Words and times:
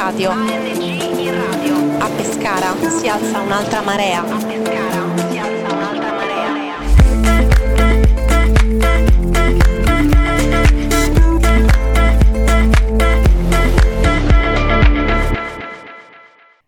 radio. 0.00 0.30
A 0.30 2.08
Pescara 2.16 2.74
si 2.88 3.06
alza 3.06 3.40
un'altra 3.40 3.82
marea. 3.82 4.22
A 4.22 4.44
Pescara 4.46 5.28
si 5.28 5.38
alza 5.38 5.74
un'altra 5.74 6.12
marea. 6.12 6.78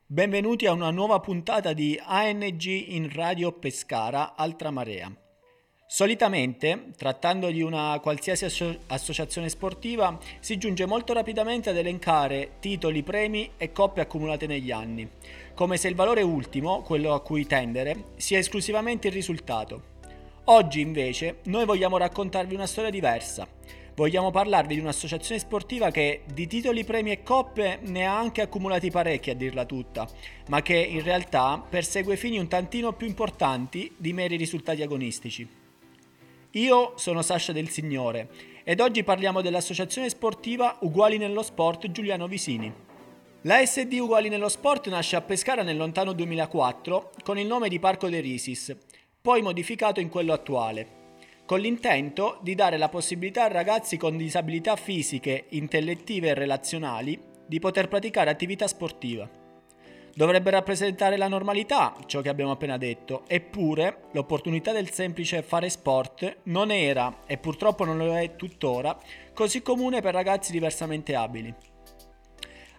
Benvenuti 0.07 0.67
a 0.67 0.73
una 0.73 0.91
nuova 0.91 1.21
puntata 1.21 1.73
di 1.73 1.99
ANG 2.05 2.65
in 2.65 3.09
Radio 3.11 3.53
Pescara 3.53 4.35
Altra 4.37 4.71
Marea. 4.71 5.11
Solitamente, 5.95 6.85
trattando 6.97 7.51
di 7.51 7.61
una 7.61 8.01
qualsiasi 8.01 8.47
asso- 8.47 8.79
associazione 8.87 9.51
sportiva, 9.51 10.19
si 10.41 10.57
giunge 10.57 10.87
molto 10.87 11.13
rapidamente 11.13 11.69
ad 11.69 11.77
elencare 11.77 12.53
titoli, 12.61 13.03
premi 13.03 13.51
e 13.59 13.73
coppe 13.73 14.01
accumulate 14.01 14.47
negli 14.47 14.71
anni, 14.71 15.07
come 15.53 15.77
se 15.77 15.89
il 15.89 15.95
valore 15.95 16.23
ultimo, 16.23 16.81
quello 16.81 17.13
a 17.13 17.21
cui 17.21 17.45
tendere, 17.45 18.05
sia 18.17 18.39
esclusivamente 18.39 19.09
il 19.09 19.13
risultato. 19.13 19.83
Oggi 20.45 20.81
invece 20.81 21.41
noi 21.43 21.67
vogliamo 21.67 21.99
raccontarvi 21.99 22.55
una 22.55 22.67
storia 22.67 22.89
diversa. 22.89 23.47
Vogliamo 23.95 24.31
parlarvi 24.31 24.77
di 24.77 24.81
un'associazione 24.81 25.39
sportiva 25.39 25.91
che 25.91 26.23
di 26.33 26.47
titoli, 26.47 26.85
premi 26.85 27.11
e 27.11 27.23
coppe 27.23 27.81
ne 27.83 28.07
ha 28.07 28.17
anche 28.17 28.41
accumulati 28.41 28.91
parecchi 28.91 29.29
a 29.29 29.35
dirla 29.35 29.67
tutta, 29.67 30.09
ma 30.49 30.63
che 30.63 30.75
in 30.75 31.03
realtà 31.03 31.63
persegue 31.69 32.17
fini 32.17 32.39
un 32.39 32.49
tantino 32.49 32.95
più 32.95 33.07
importanti 33.07 33.93
di 33.99 34.15
meri 34.15 34.37
risultati 34.37 34.81
agonistici. 34.81 35.61
Io 36.57 36.93
sono 36.97 37.23
Sasha 37.23 37.53
del 37.53 37.71
Signore 37.71 38.29
ed 38.63 38.81
oggi 38.81 39.03
parliamo 39.03 39.41
dell'associazione 39.41 40.11
sportiva 40.11 40.77
Uguali 40.81 41.17
nello 41.17 41.43
Sport 41.43 41.91
Giuliano 41.91 42.27
Visini. 42.27 42.71
La 43.43 43.65
SD 43.65 43.95
Uguali 43.95 44.29
nello 44.29 44.51
Sport 44.51 44.89
nasce 44.89 45.17
a 45.17 45.23
Pescara 45.23 45.63
nel 45.63 45.79
lontano 45.79 46.13
2004 46.13 47.13
con 47.25 47.39
il 47.39 47.47
nome 47.47 47.71
di 47.71 47.79
Parco 47.79 48.11
de 48.11 48.21
Risis, 48.21 48.77
poi 49.23 49.41
modificato 49.41 50.01
in 50.01 50.11
quello 50.11 50.35
attuale, 50.35 51.17
con 51.47 51.59
l'intento 51.59 52.39
di 52.43 52.55
dare 52.55 52.77
la 52.77 52.91
possibilità 52.91 53.45
a 53.45 53.49
ragazzi 53.49 53.97
con 53.97 54.19
disabilità 54.19 54.77
fisiche, 54.77 55.47
intellettive 55.51 56.29
e 56.29 56.35
relazionali 56.35 57.19
di 57.47 57.61
poter 57.61 57.89
praticare 57.89 58.29
attività 58.29 58.67
sportiva. 58.67 59.42
Dovrebbe 60.15 60.51
rappresentare 60.51 61.17
la 61.17 61.27
normalità, 61.27 61.97
ciò 62.05 62.21
che 62.21 62.29
abbiamo 62.29 62.51
appena 62.51 62.77
detto, 62.77 63.23
eppure 63.27 64.09
l'opportunità 64.13 64.71
del 64.71 64.91
semplice 64.91 65.43
fare 65.43 65.71
sport 65.71 66.41
non 66.45 66.71
era, 66.71 67.21
e 67.27 67.39
purtroppo 67.39 67.85
non 67.85 67.97
lo 67.97 68.15
è 68.15 68.37
tuttora, 68.37 68.99
così 69.33 69.63
comune 69.63 70.03
per 70.03 70.13
ragazzi 70.13 70.53
diversamente 70.53 71.15
abili. 71.15 71.55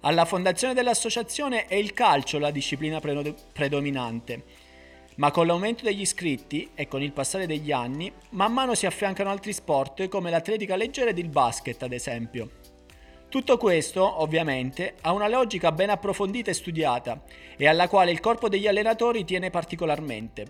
Alla 0.02 0.26
fondazione 0.26 0.76
dell'associazione 0.76 1.66
è 1.66 1.76
il 1.76 1.94
calcio 1.94 2.38
la 2.38 2.52
disciplina 2.52 3.00
predominante, 3.00 4.44
ma 5.16 5.32
con 5.32 5.48
l'aumento 5.48 5.84
degli 5.84 6.02
iscritti 6.02 6.70
e 6.76 6.88
con 6.88 7.02
il 7.02 7.14
passare 7.14 7.48
degli 7.48 7.72
anni, 7.72 8.12
man 8.30 8.54
mano 8.54 8.76
si 8.76 8.86
affiancano 8.86 9.32
altri 9.32 9.54
sport 9.54 10.08
come 10.08 10.30
l'atletica 10.30 10.76
leggera 10.76 11.10
ed 11.10 11.18
il 11.18 11.30
basket, 11.30 11.82
ad 11.82 11.94
esempio. 11.94 12.62
Tutto 13.34 13.58
questo, 13.58 14.22
ovviamente, 14.22 14.94
ha 15.02 15.12
una 15.12 15.28
logica 15.28 15.72
ben 15.72 15.90
approfondita 15.90 16.52
e 16.52 16.54
studiata 16.54 17.24
e 17.58 17.68
alla 17.68 17.88
quale 17.88 18.12
il 18.12 18.20
corpo 18.20 18.48
degli 18.48 18.68
allenatori 18.68 19.26
tiene 19.26 19.50
particolarmente. 19.50 20.46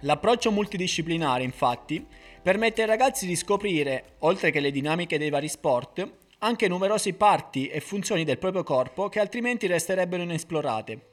L'approccio 0.00 0.50
multidisciplinare, 0.50 1.42
infatti, 1.42 2.06
permette 2.42 2.82
ai 2.82 2.86
ragazzi 2.86 3.26
di 3.26 3.34
scoprire, 3.34 4.16
oltre 4.18 4.50
che 4.50 4.60
le 4.60 4.72
dinamiche 4.72 5.16
dei 5.16 5.30
vari 5.30 5.48
sport, 5.48 6.06
anche 6.40 6.68
numerose 6.68 7.14
parti 7.14 7.68
e 7.68 7.80
funzioni 7.80 8.24
del 8.24 8.36
proprio 8.36 8.62
corpo 8.62 9.08
che 9.08 9.18
altrimenti 9.18 9.66
resterebbero 9.66 10.22
inesplorate. 10.22 11.06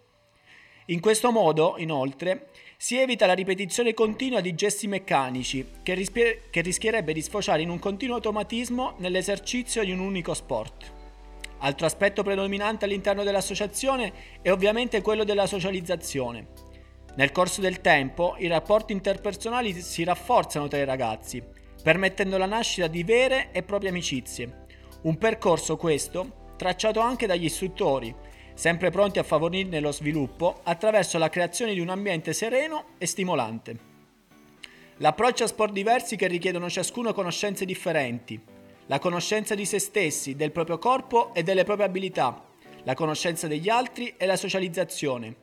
In 0.87 0.99
questo 0.99 1.31
modo, 1.31 1.75
inoltre, 1.77 2.49
si 2.83 2.97
evita 2.97 3.25
la 3.25 3.33
ripetizione 3.33 3.93
continua 3.93 4.41
di 4.41 4.55
gesti 4.55 4.87
meccanici, 4.87 5.65
che, 5.83 5.93
rispie- 5.93 6.41
che 6.49 6.59
rischierebbe 6.59 7.13
di 7.13 7.21
sfociare 7.21 7.61
in 7.61 7.69
un 7.69 7.79
continuo 7.79 8.15
automatismo 8.15 8.95
nell'esercizio 8.97 9.85
di 9.85 9.93
un 9.93 9.99
unico 9.99 10.33
sport. 10.33 10.91
Altro 11.59 11.85
aspetto 11.85 12.23
predominante 12.23 12.83
all'interno 12.83 13.23
dell'associazione 13.23 14.11
è 14.41 14.51
ovviamente 14.51 15.01
quello 15.01 15.23
della 15.23 15.47
socializzazione. 15.47 16.47
Nel 17.15 17.31
corso 17.31 17.61
del 17.61 17.79
tempo 17.79 18.35
i 18.39 18.47
rapporti 18.47 18.91
interpersonali 18.91 19.71
si 19.81 20.03
rafforzano 20.03 20.67
tra 20.67 20.79
i 20.79 20.83
ragazzi, 20.83 21.41
permettendo 21.81 22.37
la 22.37 22.47
nascita 22.47 22.87
di 22.87 23.05
vere 23.05 23.53
e 23.53 23.63
proprie 23.63 23.91
amicizie. 23.91 24.65
Un 25.03 25.17
percorso 25.17 25.77
questo 25.77 26.51
tracciato 26.57 26.99
anche 26.99 27.27
dagli 27.27 27.45
istruttori, 27.45 28.13
sempre 28.53 28.89
pronti 28.89 29.19
a 29.19 29.23
favorirne 29.23 29.79
lo 29.79 29.91
sviluppo 29.91 30.59
attraverso 30.63 31.17
la 31.17 31.29
creazione 31.29 31.73
di 31.73 31.79
un 31.79 31.89
ambiente 31.89 32.33
sereno 32.33 32.85
e 32.97 33.05
stimolante. 33.05 33.91
L'approccio 34.97 35.43
a 35.43 35.47
sport 35.47 35.73
diversi 35.73 36.15
che 36.15 36.27
richiedono 36.27 36.69
ciascuno 36.69 37.13
conoscenze 37.13 37.65
differenti, 37.65 38.39
la 38.87 38.99
conoscenza 38.99 39.55
di 39.55 39.65
se 39.65 39.79
stessi, 39.79 40.35
del 40.35 40.51
proprio 40.51 40.77
corpo 40.77 41.33
e 41.33 41.43
delle 41.43 41.63
proprie 41.63 41.87
abilità, 41.87 42.43
la 42.83 42.93
conoscenza 42.93 43.47
degli 43.47 43.69
altri 43.69 44.13
e 44.17 44.25
la 44.25 44.35
socializzazione. 44.35 45.35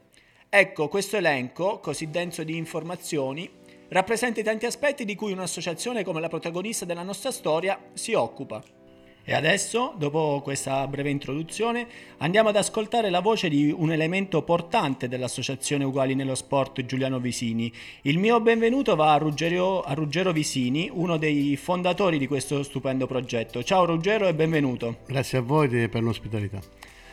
Ecco, 0.49 0.89
questo 0.89 1.17
elenco, 1.17 1.81
così 1.81 2.11
denso 2.11 2.43
di 2.45 2.57
informazioni, 2.57 3.51
rappresenta 3.89 4.41
i 4.41 4.45
tanti 4.45 4.67
aspetti 4.67 5.05
di 5.05 5.15
cui 5.15 5.33
un'associazione 5.33 6.05
come 6.05 6.21
la 6.21 6.29
protagonista 6.29 6.85
della 6.85 7.03
nostra 7.03 7.31
storia 7.31 7.79
si 7.93 8.15
occupa. 8.15 8.63
E 9.25 9.35
adesso, 9.35 9.95
dopo 9.97 10.41
questa 10.43 10.87
breve 10.87 11.11
introduzione, 11.11 11.87
andiamo 12.19 12.49
ad 12.49 12.57
ascoltare 12.57 13.11
la 13.11 13.21
voce 13.21 13.49
di 13.49 13.71
un 13.71 13.93
elemento 13.93 14.43
portante 14.43 15.09
dell'Associazione 15.09 15.85
Uguali 15.85 16.15
nello 16.15 16.35
Sport 16.35 16.85
Giuliano 16.87 17.21
Visini. 17.21 17.73
Il 18.03 18.19
mio 18.19 18.41
benvenuto 18.41 18.97
va 18.97 19.13
a 19.13 19.19
Ruggero, 19.19 19.83
a 19.83 19.93
Ruggero 19.93 20.33
Visini, 20.33 20.91
uno 20.93 21.17
dei 21.19 21.57
fondatori 21.57 22.19
di 22.19 22.27
questo 22.27 22.63
stupendo 22.63 23.07
progetto. 23.07 23.63
Ciao 23.63 23.85
Ruggero 23.85 24.27
e 24.27 24.35
benvenuto. 24.35 24.99
Grazie 25.07 25.39
a 25.39 25.43
voi 25.43 25.89
per 25.89 26.03
l'ospitalità. 26.03 26.59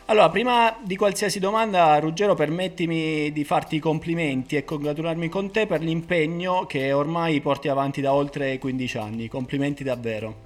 Allora, 0.10 0.30
prima 0.30 0.78
di 0.82 0.96
qualsiasi 0.96 1.38
domanda, 1.38 2.00
Ruggero, 2.00 2.34
permettimi 2.34 3.30
di 3.34 3.44
farti 3.44 3.76
i 3.76 3.80
complimenti 3.80 4.56
e 4.56 4.64
congratularmi 4.64 5.28
con 5.28 5.52
te 5.52 5.68
per 5.68 5.82
l'impegno 5.82 6.66
che 6.66 6.94
ormai 6.94 7.42
porti 7.42 7.68
avanti 7.68 8.00
da 8.00 8.14
oltre 8.14 8.58
15 8.58 8.98
anni. 8.98 9.28
Complimenti 9.28 9.84
davvero. 9.84 10.46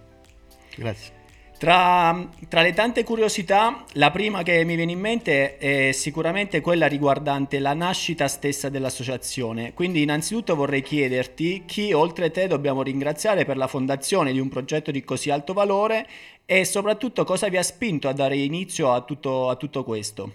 Grazie. 0.75 1.20
Tra, 1.61 2.27
tra, 2.47 2.63
le 2.63 2.73
tante 2.73 3.03
curiosità, 3.03 3.85
la 3.91 4.09
prima 4.09 4.41
che 4.41 4.65
mi 4.65 4.75
viene 4.75 4.93
in 4.93 4.99
mente 4.99 5.59
è 5.59 5.91
sicuramente 5.91 6.59
quella 6.59 6.87
riguardante 6.87 7.59
la 7.59 7.75
nascita 7.75 8.27
stessa 8.27 8.67
dell'associazione. 8.67 9.75
Quindi 9.75 10.01
innanzitutto 10.01 10.55
vorrei 10.55 10.81
chiederti 10.81 11.61
chi 11.67 11.93
oltre 11.93 12.31
te 12.31 12.47
dobbiamo 12.47 12.81
ringraziare 12.81 13.45
per 13.45 13.57
la 13.57 13.67
fondazione 13.67 14.31
di 14.31 14.39
un 14.39 14.49
progetto 14.49 14.89
di 14.89 15.03
così 15.03 15.29
alto 15.29 15.53
valore 15.53 16.07
e 16.47 16.65
soprattutto 16.65 17.23
cosa 17.25 17.47
vi 17.47 17.57
ha 17.57 17.63
spinto 17.63 18.09
a 18.09 18.13
dare 18.13 18.37
inizio 18.37 18.91
a 18.91 19.01
tutto, 19.01 19.47
a 19.47 19.55
tutto 19.55 19.83
questo. 19.83 20.31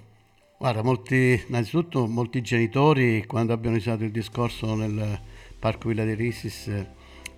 Guarda, 0.57 0.85
molti, 0.85 1.43
innanzitutto 1.49 2.07
molti 2.07 2.41
genitori 2.41 3.27
quando 3.27 3.53
abbiamo 3.53 3.75
iniziato 3.75 4.05
il 4.05 4.13
discorso 4.13 4.77
nel 4.77 5.21
Parco 5.59 5.89
Villa 5.89 6.05
de 6.05 6.15
Risis 6.15 6.71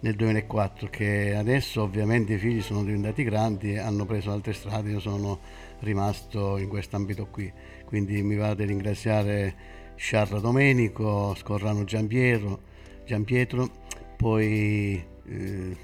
nel 0.00 0.14
2004 0.14 0.88
che 0.88 1.34
adesso 1.34 1.82
ovviamente 1.82 2.34
i 2.34 2.38
figli 2.38 2.60
sono 2.60 2.84
diventati 2.84 3.24
grandi 3.24 3.76
hanno 3.76 4.04
preso 4.04 4.30
altre 4.30 4.52
strade, 4.52 4.90
io 4.90 5.00
sono 5.00 5.40
rimasto 5.80 6.56
in 6.56 6.68
questo 6.68 6.96
ambito 6.96 7.26
qui, 7.26 7.52
quindi 7.84 8.22
mi 8.22 8.36
vado 8.36 8.62
a 8.62 8.66
ringraziare 8.66 9.76
Sciarra 9.96 10.38
Domenico, 10.38 11.34
Scorrano 11.34 11.84
Giampiero, 11.84 12.60
Giampietro, 13.04 13.68
poi 14.16 15.02
eh, 15.26 15.76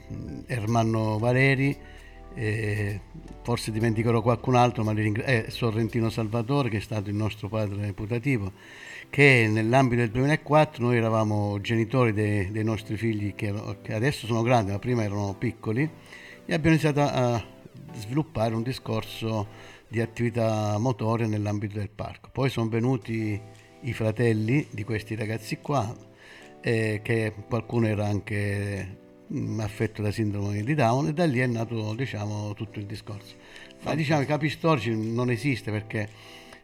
Ermanno 0.46 1.18
Valeri, 1.18 1.76
eh, 2.34 3.00
forse 3.42 3.72
dimenticherò 3.72 4.22
qualcun 4.22 4.54
altro, 4.54 4.84
ma 4.84 4.92
ringra- 4.92 5.24
eh, 5.24 5.46
Sorrentino 5.48 6.10
Salvatore 6.10 6.68
che 6.68 6.76
è 6.76 6.80
stato 6.80 7.10
il 7.10 7.16
nostro 7.16 7.48
padre 7.48 7.92
putativo 7.92 8.52
che 9.14 9.46
nell'ambito 9.48 10.00
del 10.00 10.10
2004 10.10 10.82
noi 10.82 10.96
eravamo 10.96 11.60
genitori 11.60 12.12
dei, 12.12 12.50
dei 12.50 12.64
nostri 12.64 12.96
figli 12.96 13.36
che, 13.36 13.54
che, 13.80 13.94
adesso 13.94 14.26
sono 14.26 14.42
grandi 14.42 14.72
ma 14.72 14.80
prima 14.80 15.04
erano 15.04 15.36
piccoli 15.38 15.88
e 16.44 16.52
abbiamo 16.52 16.74
iniziato 16.74 17.00
a 17.00 17.40
sviluppare 17.92 18.56
un 18.56 18.64
discorso 18.64 19.46
di 19.86 20.00
attività 20.00 20.76
motoria 20.78 21.28
nell'ambito 21.28 21.78
del 21.78 21.90
parco. 21.90 22.30
Poi 22.32 22.50
sono 22.50 22.68
venuti 22.68 23.40
i 23.82 23.92
fratelli 23.92 24.66
di 24.72 24.82
questi 24.82 25.14
ragazzi 25.14 25.58
qua, 25.58 25.94
eh, 26.60 26.98
che 27.00 27.32
qualcuno 27.46 27.86
era 27.86 28.06
anche 28.06 28.98
mm, 29.32 29.60
affetto 29.60 30.02
da 30.02 30.10
sindrome 30.10 30.64
di 30.64 30.74
Down 30.74 31.06
e 31.06 31.12
da 31.12 31.24
lì 31.24 31.38
è 31.38 31.46
nato 31.46 31.94
diciamo, 31.94 32.52
tutto 32.54 32.80
il 32.80 32.86
discorso. 32.86 33.36
Ma 33.82 33.94
diciamo 33.94 34.22
i 34.22 34.26
capi 34.26 34.48
storici 34.48 34.92
non 34.92 35.30
esiste 35.30 35.70
perché 35.70 36.08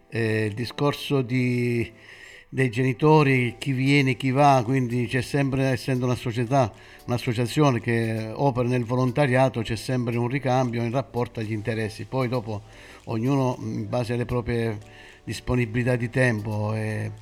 eh, 0.08 0.46
il 0.46 0.54
discorso 0.54 1.22
di 1.22 2.08
dei 2.52 2.68
genitori, 2.68 3.54
chi 3.58 3.70
viene, 3.70 4.16
chi 4.16 4.32
va, 4.32 4.60
quindi 4.64 5.06
c'è 5.06 5.22
sempre, 5.22 5.66
essendo 5.66 6.04
una 6.04 6.16
società, 6.16 6.72
un'associazione 7.06 7.80
che 7.80 8.32
opera 8.34 8.68
nel 8.68 8.84
volontariato, 8.84 9.62
c'è 9.62 9.76
sempre 9.76 10.18
un 10.18 10.26
ricambio 10.26 10.82
in 10.82 10.90
rapporto 10.90 11.38
agli 11.38 11.52
interessi. 11.52 12.04
Poi 12.06 12.28
dopo 12.28 12.62
ognuno 13.04 13.56
in 13.60 13.88
base 13.88 14.14
alle 14.14 14.24
proprie 14.24 14.78
disponibilità 15.22 15.94
di 15.94 16.10
tempo 16.10 16.74
e 16.74 17.12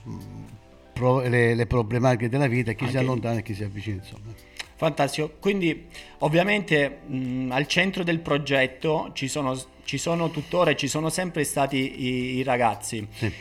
le, 0.95 1.55
le 1.55 1.67
problematiche 1.67 2.31
della 2.31 2.47
vita, 2.47 2.73
chi 2.73 2.85
Anche... 2.85 2.97
si 2.97 2.99
allontana 2.99 3.39
e 3.41 3.43
chi 3.43 3.53
si 3.53 3.65
avvicina. 3.65 3.97
Insomma. 3.97 4.33
Fantastico, 4.77 5.35
quindi 5.41 5.87
ovviamente 6.19 7.01
mh, 7.05 7.51
al 7.51 7.67
centro 7.67 8.03
del 8.03 8.21
progetto 8.21 9.11
ci 9.13 9.29
sono, 9.29 9.55
ci 9.85 9.99
sono 9.99 10.31
tuttora 10.31 10.71
e 10.71 10.77
ci 10.77 10.89
sono 10.89 11.11
sempre 11.11 11.45
stati 11.45 11.77
i, 11.77 12.37
i 12.37 12.43
ragazzi. 12.45 13.07
Sì. 13.13 13.33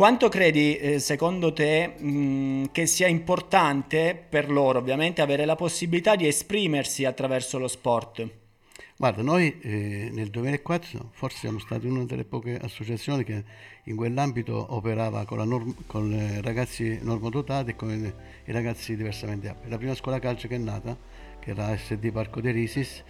Quanto 0.00 0.30
credi, 0.30 0.78
eh, 0.78 0.98
secondo 0.98 1.52
te, 1.52 1.88
mh, 1.88 2.70
che 2.72 2.86
sia 2.86 3.06
importante 3.06 4.18
per 4.26 4.50
loro, 4.50 4.78
ovviamente, 4.78 5.20
avere 5.20 5.44
la 5.44 5.56
possibilità 5.56 6.16
di 6.16 6.26
esprimersi 6.26 7.04
attraverso 7.04 7.58
lo 7.58 7.68
sport? 7.68 8.26
Guarda, 8.96 9.20
noi 9.20 9.60
eh, 9.60 10.08
nel 10.10 10.30
2004 10.30 11.10
forse 11.12 11.36
siamo 11.40 11.58
stati 11.58 11.86
una 11.86 12.04
delle 12.04 12.24
poche 12.24 12.56
associazioni 12.58 13.24
che 13.24 13.44
in 13.84 13.96
quell'ambito 13.96 14.68
operava 14.70 15.26
con, 15.26 15.46
norm- 15.46 15.74
con 15.86 16.10
i 16.10 16.40
ragazzi 16.40 16.98
normodotati 17.02 17.72
e 17.72 17.76
con 17.76 17.90
i 17.92 18.52
ragazzi 18.52 18.96
diversamente 18.96 19.50
abili. 19.50 19.68
La 19.68 19.76
prima 19.76 19.94
scuola 19.94 20.18
calcio 20.18 20.48
che 20.48 20.54
è 20.54 20.58
nata, 20.58 20.96
che 21.38 21.50
era 21.50 21.76
SD 21.76 22.10
Parco 22.10 22.40
De 22.40 22.52
Risis, 22.52 23.04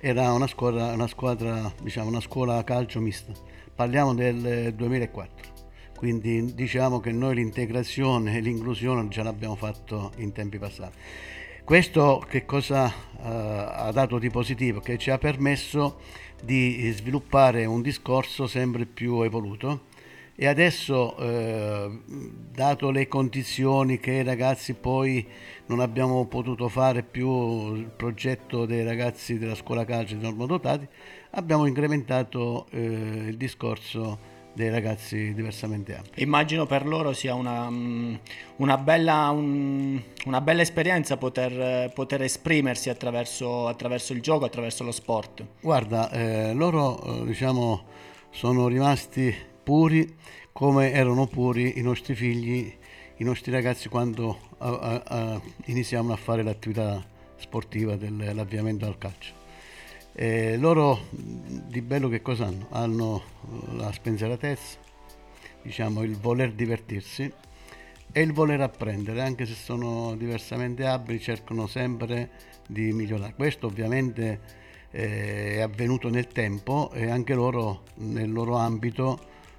era 0.00 0.32
una 0.32 0.48
squadra, 0.48 0.86
una, 0.86 1.06
squadra, 1.06 1.72
diciamo, 1.80 2.08
una 2.08 2.20
scuola 2.20 2.64
calcio 2.64 2.98
mista. 2.98 3.32
Parliamo 3.76 4.12
del 4.12 4.74
2004. 4.74 5.51
Quindi 6.02 6.52
diciamo 6.52 6.98
che 6.98 7.12
noi 7.12 7.36
l'integrazione 7.36 8.36
e 8.36 8.40
l'inclusione 8.40 9.06
già 9.06 9.22
l'abbiamo 9.22 9.54
fatto 9.54 10.10
in 10.16 10.32
tempi 10.32 10.58
passati. 10.58 10.98
Questo 11.62 12.26
che 12.28 12.44
cosa 12.44 12.86
uh, 12.86 13.20
ha 13.22 13.88
dato 13.92 14.18
di 14.18 14.28
positivo? 14.28 14.80
Che 14.80 14.98
ci 14.98 15.12
ha 15.12 15.18
permesso 15.18 16.00
di 16.42 16.90
sviluppare 16.90 17.66
un 17.66 17.82
discorso 17.82 18.48
sempre 18.48 18.84
più 18.84 19.22
evoluto 19.22 19.82
e 20.34 20.48
adesso, 20.48 21.16
eh, 21.18 22.00
dato 22.50 22.90
le 22.90 23.06
condizioni 23.06 24.00
che 24.00 24.10
i 24.10 24.22
ragazzi 24.24 24.74
poi 24.74 25.24
non 25.66 25.78
abbiamo 25.78 26.26
potuto 26.26 26.68
fare 26.68 27.04
più 27.04 27.76
il 27.76 27.86
progetto 27.94 28.66
dei 28.66 28.82
ragazzi 28.82 29.38
della 29.38 29.54
scuola 29.54 29.84
calcio 29.84 30.16
di 30.16 30.22
normodotati, 30.22 30.88
abbiamo 31.30 31.66
incrementato 31.66 32.66
eh, 32.70 32.80
il 32.80 33.36
discorso 33.36 34.31
dei 34.54 34.70
ragazzi 34.70 35.32
diversamente 35.34 35.96
ampi. 35.96 36.22
Immagino 36.22 36.66
per 36.66 36.86
loro 36.86 37.12
sia 37.12 37.34
una, 37.34 37.70
mm, 37.70 38.14
una, 38.56 38.76
bella, 38.76 39.30
un, 39.30 40.00
una 40.26 40.40
bella, 40.40 40.62
esperienza 40.62 41.16
poter, 41.16 41.90
poter 41.92 42.22
esprimersi 42.22 42.90
attraverso, 42.90 43.66
attraverso, 43.66 44.12
il 44.12 44.20
gioco, 44.20 44.44
attraverso 44.44 44.84
lo 44.84 44.92
sport. 44.92 45.44
Guarda, 45.60 46.10
eh, 46.10 46.52
loro 46.52 47.22
eh, 47.22 47.26
diciamo, 47.26 47.84
sono 48.30 48.68
rimasti 48.68 49.34
puri 49.62 50.16
come 50.52 50.92
erano 50.92 51.26
puri 51.26 51.78
i 51.78 51.82
nostri 51.82 52.14
figli, 52.14 52.72
i 53.16 53.24
nostri 53.24 53.52
ragazzi 53.52 53.88
quando 53.88 54.38
a, 54.58 54.68
a, 54.68 55.02
a 55.04 55.40
iniziamo 55.66 56.12
a 56.12 56.16
fare 56.16 56.42
l'attività 56.42 57.02
sportiva 57.36 57.96
dell'avviamento 57.96 58.86
al 58.86 58.98
calcio. 58.98 59.41
E 60.14 60.58
loro 60.58 61.06
di 61.10 61.80
bello 61.80 62.08
che 62.08 62.20
cosa 62.20 62.46
hanno? 62.46 62.66
Hanno 62.70 63.22
la 63.76 63.90
spensieratezza, 63.92 64.76
diciamo 65.62 66.02
il 66.02 66.18
voler 66.18 66.52
divertirsi 66.52 67.32
e 68.12 68.20
il 68.20 68.34
voler 68.34 68.60
apprendere, 68.60 69.22
anche 69.22 69.46
se 69.46 69.54
sono 69.54 70.14
diversamente 70.14 70.84
abili, 70.84 71.18
cercano 71.18 71.66
sempre 71.66 72.30
di 72.68 72.92
migliorare. 72.92 73.32
Questo 73.34 73.68
ovviamente 73.68 74.40
eh, 74.90 75.54
è 75.54 75.60
avvenuto 75.60 76.10
nel 76.10 76.26
tempo 76.26 76.90
e 76.92 77.08
anche 77.10 77.32
loro 77.32 77.84
nel 77.94 78.30
loro 78.30 78.56
ambito, 78.56 79.18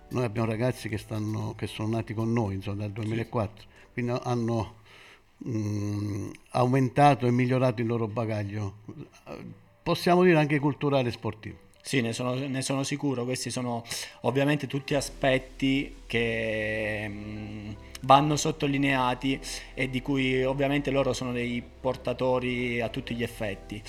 noi 0.09 0.23
abbiamo 0.23 0.47
ragazzi 0.47 0.87
che, 0.87 0.99
stanno, 0.99 1.55
che 1.55 1.65
sono 1.65 1.89
nati 1.89 2.13
con 2.13 2.31
noi 2.31 2.53
insomma, 2.53 2.81
dal 2.81 2.91
2004, 2.91 3.65
quindi 3.91 4.15
hanno 4.21 4.75
mh, 5.37 5.57
mm, 5.57 6.29
aumentato 6.51 7.25
e 7.25 7.31
migliorato 7.31 7.81
il 7.81 7.87
loro 7.87 8.07
bagaglio 8.07 8.75
possiamo 9.83 10.23
dire 10.23 10.37
anche 10.37 10.59
culturale 10.59 11.09
e 11.09 11.11
sportivo. 11.11 11.57
Sì, 11.85 11.99
ne 11.99 12.13
sono, 12.13 12.33
ne 12.35 12.61
sono, 12.61 12.83
sicuro, 12.83 13.25
questi 13.25 13.51
sono 13.51 13.83
ovviamente 14.21 14.67
tutti 14.67 14.95
aspetti 14.95 16.03
che 16.07 17.05
mh, 17.09 17.13
mm, 17.13 17.71
vanno 18.03 18.37
sottolineati 18.37 19.37
e 19.73 19.89
di 19.89 20.01
cui 20.01 20.45
ovviamente 20.45 20.91
loro 20.91 21.11
sono 21.11 21.33
dei 21.33 21.61
portatori 21.61 22.79
a 22.79 22.87
tutti 22.87 23.13
gli 23.13 23.21
effetti. 23.21 23.81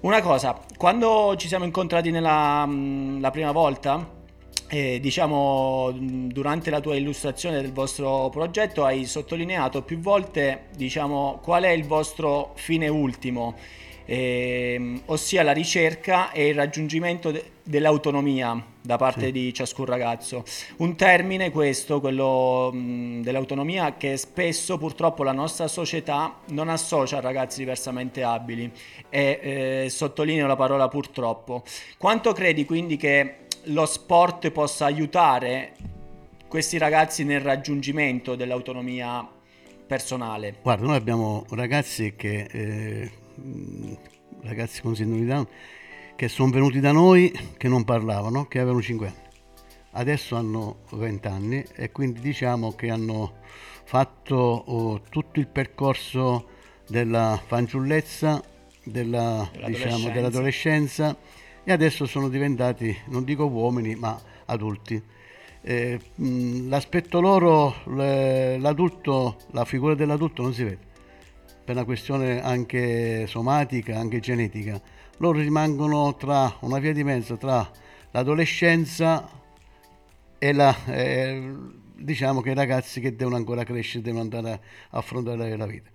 Una 0.00 0.22
cosa, 0.22 0.58
quando 0.78 1.36
ci 1.36 1.48
siamo 1.48 1.66
incontrati 1.66 2.10
nella, 2.10 2.64
mh, 2.64 2.72
mm, 2.72 3.20
la 3.20 3.30
prima 3.30 3.52
volta, 3.52 4.20
eh, 4.68 4.98
diciamo 4.98 5.92
mm, 5.92 6.28
durante 6.28 6.70
la 6.70 6.80
tua 6.80 6.96
illustrazione 6.96 7.60
del 7.60 7.74
vostro 7.74 8.30
progetto 8.30 8.86
hai 8.86 9.04
sottolineato 9.04 9.82
più 9.82 9.98
volte 9.98 10.68
diciamo, 10.74 11.40
qual 11.42 11.64
è 11.64 11.70
il 11.70 11.84
vostro 11.84 12.52
fine 12.54 12.88
ultimo 12.88 13.54
ehm, 14.04 15.02
ossia 15.06 15.42
la 15.42 15.52
ricerca 15.52 16.32
e 16.32 16.48
il 16.48 16.54
raggiungimento 16.54 17.30
de- 17.30 17.50
dell'autonomia 17.62 18.70
da 18.80 18.96
parte 18.96 19.26
sì. 19.26 19.32
di 19.32 19.54
ciascun 19.54 19.84
ragazzo. 19.84 20.44
Un 20.78 20.96
termine 20.96 21.50
questo, 21.50 22.00
quello 22.00 22.70
mh, 22.72 23.22
dell'autonomia, 23.22 23.96
che 23.96 24.16
spesso 24.16 24.78
purtroppo 24.78 25.22
la 25.22 25.32
nostra 25.32 25.68
società 25.68 26.40
non 26.48 26.68
associa 26.68 27.18
a 27.18 27.20
ragazzi 27.20 27.58
diversamente 27.58 28.22
abili 28.22 28.70
e 29.08 29.84
eh, 29.84 29.90
sottolineo 29.90 30.46
la 30.46 30.56
parola 30.56 30.88
purtroppo. 30.88 31.62
Quanto 31.96 32.32
credi 32.32 32.64
quindi 32.64 32.96
che 32.96 33.36
lo 33.64 33.86
sport 33.86 34.50
possa 34.50 34.86
aiutare 34.86 35.74
questi 36.48 36.78
ragazzi 36.78 37.24
nel 37.24 37.40
raggiungimento 37.40 38.34
dell'autonomia 38.34 39.26
personale? 39.86 40.56
Guarda, 40.60 40.86
noi 40.86 40.96
abbiamo 40.96 41.44
ragazzi 41.50 42.14
che 42.16 42.48
eh, 42.50 43.10
ragazzi 44.42 44.82
con 44.82 44.94
sindrome 44.94 45.20
di 45.20 45.26
Down 45.26 45.46
che 46.16 46.28
sono 46.28 46.50
venuti 46.50 46.80
da 46.80 46.92
noi 46.92 47.32
che 47.56 47.68
non 47.68 47.84
parlavano, 47.84 48.46
che 48.46 48.58
avevano 48.58 48.80
5 48.80 49.06
anni. 49.06 49.16
Adesso 49.94 50.36
hanno 50.36 50.82
20 50.90 51.26
anni 51.26 51.64
e 51.74 51.90
quindi 51.90 52.20
diciamo 52.20 52.74
che 52.74 52.90
hanno 52.90 53.40
fatto 53.84 54.36
oh, 54.36 55.00
tutto 55.08 55.40
il 55.40 55.48
percorso 55.48 56.48
della 56.86 57.40
fanciullezza, 57.44 58.42
della, 58.84 59.48
dell'adolescenza. 59.52 59.96
Diciamo, 59.96 60.14
dell'adolescenza 60.14 61.16
e 61.64 61.72
adesso 61.72 62.06
sono 62.06 62.28
diventati, 62.28 62.96
non 63.06 63.24
dico 63.24 63.46
uomini, 63.46 63.94
ma 63.96 64.16
adulti. 64.46 65.02
Eh, 65.64 65.98
l'aspetto 66.14 67.20
loro, 67.20 67.74
l'adulto, 67.84 69.38
la 69.50 69.64
figura 69.64 69.94
dell'adulto 69.94 70.42
non 70.42 70.54
si 70.54 70.62
vede 70.64 70.90
per 71.64 71.76
una 71.76 71.84
questione 71.84 72.42
anche 72.42 73.26
somatica, 73.26 73.98
anche 73.98 74.20
genetica. 74.20 74.80
Loro 75.18 75.38
rimangono 75.38 76.16
tra 76.16 76.56
una 76.60 76.78
via 76.78 76.92
di 76.92 77.04
mezzo 77.04 77.36
tra 77.36 77.70
l'adolescenza 78.10 79.28
e 80.38 80.52
la, 80.52 80.76
eh, 80.86 81.54
diciamo 81.94 82.40
che 82.40 82.50
i 82.50 82.54
ragazzi 82.54 83.00
che 83.00 83.14
devono 83.14 83.36
ancora 83.36 83.62
crescere, 83.64 84.02
devono 84.02 84.22
andare 84.22 84.50
a 84.50 84.60
affrontare 84.98 85.56
la 85.56 85.66
vita. 85.66 85.90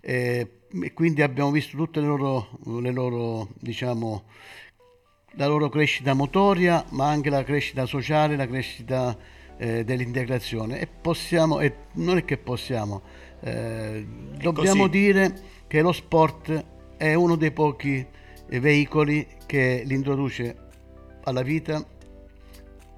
E 0.00 0.60
quindi 0.94 1.20
abbiamo 1.20 1.50
visto 1.50 1.76
tutte 1.76 2.00
le 2.00 2.06
loro, 2.06 2.58
le 2.80 2.90
loro 2.90 3.48
diciamo, 3.60 4.24
la 5.32 5.46
loro 5.46 5.68
crescita 5.68 6.14
motoria, 6.14 6.84
ma 6.90 7.08
anche 7.08 7.28
la 7.28 7.44
crescita 7.44 7.84
sociale, 7.84 8.36
la 8.36 8.46
crescita 8.46 9.16
eh, 9.58 9.84
dell'integrazione. 9.84 10.80
E 10.80 10.86
possiamo, 10.86 11.60
e 11.60 11.74
non 11.94 12.16
è 12.16 12.24
che 12.24 12.38
possiamo, 12.38 13.02
eh, 13.40 14.06
dobbiamo 14.38 14.86
così. 14.86 14.90
dire 14.90 15.34
che 15.66 15.80
lo 15.80 15.92
sport 15.92 16.64
è 16.96 17.14
uno 17.14 17.36
dei 17.36 17.52
pochi 17.52 18.04
veicoli 18.48 19.26
che 19.46 19.82
l'introduce 19.84 20.56
alla 21.24 21.42
vita, 21.42 21.84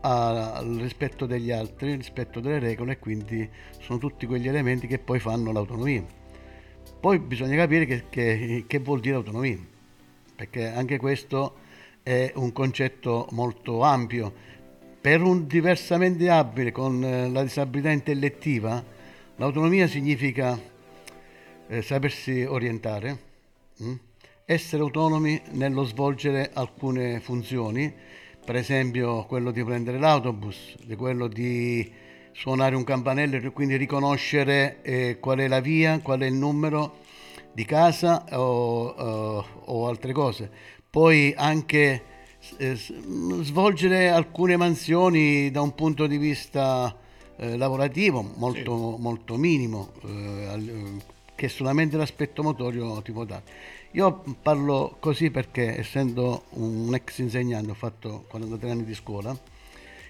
al 0.01 0.79
rispetto 0.81 1.27
degli 1.27 1.51
altri, 1.51 1.93
al 1.93 1.99
rispetto 1.99 2.41
delle 2.41 2.59
regole 2.59 2.93
e 2.93 2.99
quindi 2.99 3.49
sono 3.79 3.99
tutti 3.99 4.27
quegli 4.27 4.49
elementi 4.49 4.87
che 4.87 4.99
poi 4.99 5.21
fanno 5.21 5.53
l'autonomia. 5.53 6.05
Poi 6.99 7.19
bisogna 7.19 7.57
capire 7.57 7.85
che, 7.85 8.05
che, 8.09 8.65
che 8.67 8.79
vuol 8.79 9.01
dire 9.01 9.17
autonomia, 9.17 9.59
perché 10.35 10.69
anche 10.69 10.99
questo 10.99 11.57
è 12.03 12.33
un 12.37 12.53
concetto 12.53 13.29
molto 13.31 13.83
ampio. 13.83 14.51
Per 15.01 15.21
un 15.21 15.47
diversamente 15.47 16.31
abile 16.31 16.71
con 16.71 17.05
eh, 17.05 17.29
la 17.29 17.43
disabilità 17.43 17.91
intellettiva, 17.91 18.85
L'autonomia 19.43 19.89
significa 19.89 20.57
eh, 21.67 21.83
sapersi 21.83 22.45
orientare, 22.45 23.19
mh? 23.79 23.89
Mm? 23.89 23.95
essere 24.45 24.83
autonomi 24.83 25.43
nello 25.51 25.83
svolgere 25.83 26.51
alcune 26.53 27.19
funzioni, 27.19 27.93
per 28.45 28.55
esempio 28.55 29.25
quello 29.25 29.51
di 29.51 29.65
prendere 29.65 29.99
l'autobus, 29.99 30.77
di 30.85 30.95
quello 30.95 31.27
di 31.27 31.93
suonare 32.31 32.77
un 32.77 32.85
campanello 32.85 33.35
e 33.35 33.51
quindi 33.51 33.75
riconoscere 33.75 34.81
eh, 34.83 35.19
qual 35.19 35.41
è 35.41 35.49
la 35.49 35.59
via, 35.59 35.99
qual 35.99 36.21
è 36.21 36.27
il 36.27 36.35
numero 36.35 36.99
di 37.53 37.65
casa 37.65 38.25
o, 38.39 38.87
o, 38.87 39.47
o 39.65 39.89
altre 39.89 40.13
cose. 40.13 40.49
Poi 40.89 41.35
anche 41.37 42.03
eh, 42.59 42.77
svolgere 42.77 44.09
alcune 44.09 44.57
mansioni 44.57 45.51
da 45.51 45.63
un 45.63 45.75
punto 45.75 46.07
di 46.07 46.17
vista 46.17 46.97
eh, 47.43 47.57
lavorativo 47.57 48.23
molto, 48.23 48.95
sì. 48.97 49.03
molto 49.03 49.37
minimo, 49.37 49.91
eh, 50.05 51.01
che 51.35 51.49
solamente 51.49 51.97
l'aspetto 51.97 52.43
motorio 52.43 53.03
ti 53.03 53.11
può 53.11 53.25
dare. 53.25 53.43
Io 53.93 54.23
parlo 54.41 54.97
così 55.01 55.31
perché 55.31 55.77
essendo 55.77 56.45
un 56.51 56.95
ex 56.95 57.19
insegnante, 57.19 57.73
ho 57.73 57.75
fatto 57.75 58.25
43 58.29 58.71
anni 58.71 58.85
di 58.85 58.95
scuola, 58.95 59.37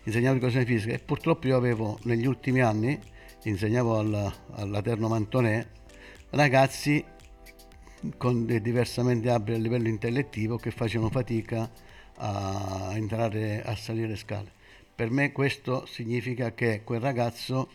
insegnavo 0.05 0.37
educazione 0.37 0.67
fisica 0.67 0.93
e 0.93 0.99
purtroppo 0.99 1.47
io 1.47 1.57
avevo 1.57 1.99
negli 2.03 2.27
ultimi 2.27 2.61
anni, 2.61 3.01
insegnavo 3.45 3.99
alla, 3.99 4.33
all'Aterno 4.57 5.09
Mantonè, 5.09 5.67
ragazzi 6.31 7.03
con 8.19 8.45
diversamente 8.45 9.31
abili 9.31 9.57
a 9.57 9.61
livello 9.61 9.89
intellettivo 9.89 10.57
che 10.57 10.71
facevano 10.71 11.09
fatica 11.09 11.71
a 12.17 12.91
entrare 12.95 13.63
a 13.65 13.75
salire 13.75 14.09
le 14.09 14.17
scale. 14.17 14.61
Per 14.95 15.11
me 15.11 15.33
questo 15.33 15.87
significa 15.87 16.53
che 16.53 16.83
quel 16.85 17.01
ragazzo 17.01 17.71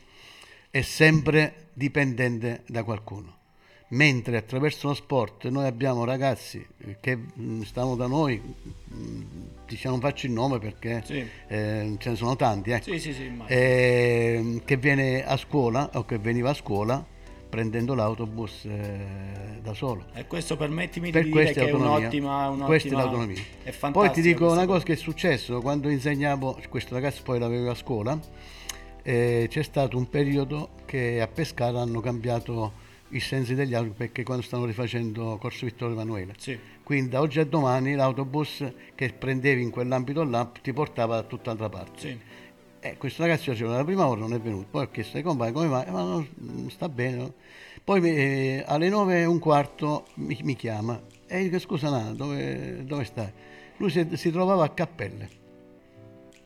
è 0.69 0.81
sempre 0.81 1.69
dipendente 1.74 2.63
da 2.67 2.83
qualcuno. 2.83 3.36
Mentre 3.89 4.36
attraverso 4.38 4.89
lo 4.89 4.93
sport 4.93 5.47
noi 5.47 5.65
abbiamo 5.65 6.03
ragazzi 6.03 6.65
che 7.00 7.15
mm, 7.15 7.62
stanno 7.62 7.95
da 7.95 8.05
noi, 8.05 8.41
mm, 8.41 9.21
diciamo 9.65 9.97
faccio 10.00 10.25
il 10.25 10.33
nome 10.33 10.59
perché 10.59 11.01
sì. 11.05 11.25
eh, 11.47 11.95
ce 11.97 12.09
ne 12.09 12.15
sono 12.17 12.36
tanti, 12.36 12.71
ecco, 12.71 12.97
sì, 12.97 13.13
sì, 13.13 13.31
eh, 13.47 14.62
che 14.65 14.75
viene 14.75 15.25
a 15.25 15.38
scuola 15.38 15.89
o 15.93 16.03
che 16.03 16.17
veniva 16.17 16.50
a 16.50 16.53
scuola 16.53 17.15
prendendo 17.50 17.94
l'autobus 17.94 18.66
eh, 18.66 19.60
da 19.62 19.74
solo. 19.74 20.06
E 20.13 20.27
questo 20.27 20.56
permettimi 20.56 21.12
per 21.12 21.24
di 21.24 21.32
dire 21.32 21.51
che 21.51 21.68
è 21.68 21.72
un'ottima, 21.72 22.48
un'ottima... 22.48 22.66
Questa 22.66 22.89
è 22.89 22.92
l'autonomia. 22.92 23.42
È 23.63 23.74
Poi 23.92 24.12
ti 24.12 24.22
dico 24.22 24.51
una 24.51 24.66
cosa 24.66 24.84
che 24.84 24.94
è 24.94 24.98
successo, 24.98 25.62
quando 25.62 25.89
insegnavo, 25.89 26.60
questo 26.70 26.94
ragazzo 26.94 27.24
poi 27.24 27.39
l'avevo 27.39 27.70
a 27.70 27.75
scuola, 27.75 28.20
eh, 29.04 29.48
c'è 29.50 29.63
stato 29.63 29.98
un 29.98 30.10
periodo 30.10 30.70
che 30.86 31.22
a 31.22 31.27
Pescara 31.27 31.80
hanno 31.80 32.01
cambiato 32.01 32.86
i 33.10 33.20
sensi 33.20 33.56
degli 33.56 33.74
autobus 33.74 33.98
perché 33.98 34.24
quando 34.24 34.44
stanno 34.44 34.66
rifacendo 34.66 35.38
Corso 35.39 35.66
Vittorio 35.66 35.96
Emanuele. 35.96 36.34
Sì. 36.38 36.58
Quindi 36.84 37.10
da 37.10 37.22
oggi 37.22 37.39
a 37.39 37.46
domani 37.46 37.96
l'autobus 37.96 38.63
che 38.96 39.13
prendevi 39.13 39.62
in 39.62 39.70
quell'ambito 39.70 40.24
là 40.24 40.50
ti 40.62 40.74
portava 40.74 41.16
da 41.16 41.24
tutt'altra 41.24 41.70
parte. 41.70 42.00
Sì. 42.00 42.20
Eh, 42.79 42.96
questo 42.98 43.24
ragazzo 43.24 43.51
faceva 43.51 43.75
la 43.75 43.84
prima 43.84 44.07
ora 44.07 44.19
non 44.19 44.34
è 44.34 44.39
venuto, 44.39 44.67
poi 44.69 44.84
ho 44.84 44.91
chiesto 44.91 45.17
ai 45.17 45.24
compagni 45.24 45.51
come 45.51 45.67
va, 45.67 45.86
ma 45.89 46.03
non, 46.03 46.69
sta 46.69 46.88
bene. 46.88 47.15
No? 47.15 47.34
Poi 47.84 48.01
eh, 48.03 48.63
alle 48.65 48.89
nove 48.89 49.22
e 49.22 49.25
un 49.25 49.39
quarto 49.39 50.05
mi, 50.15 50.38
mi 50.43 50.55
chiama 50.55 51.01
e 51.27 51.43
dico 51.43 51.60
scusa 51.60 51.89
Nana, 51.89 52.12
dove, 52.12 52.84
dove 52.86 53.03
stai? 53.03 53.31
Lui 53.77 53.89
si, 53.89 54.07
si, 54.13 54.31
trovava 54.31 54.63
a 54.63 54.69
Cappelle, 54.69 55.27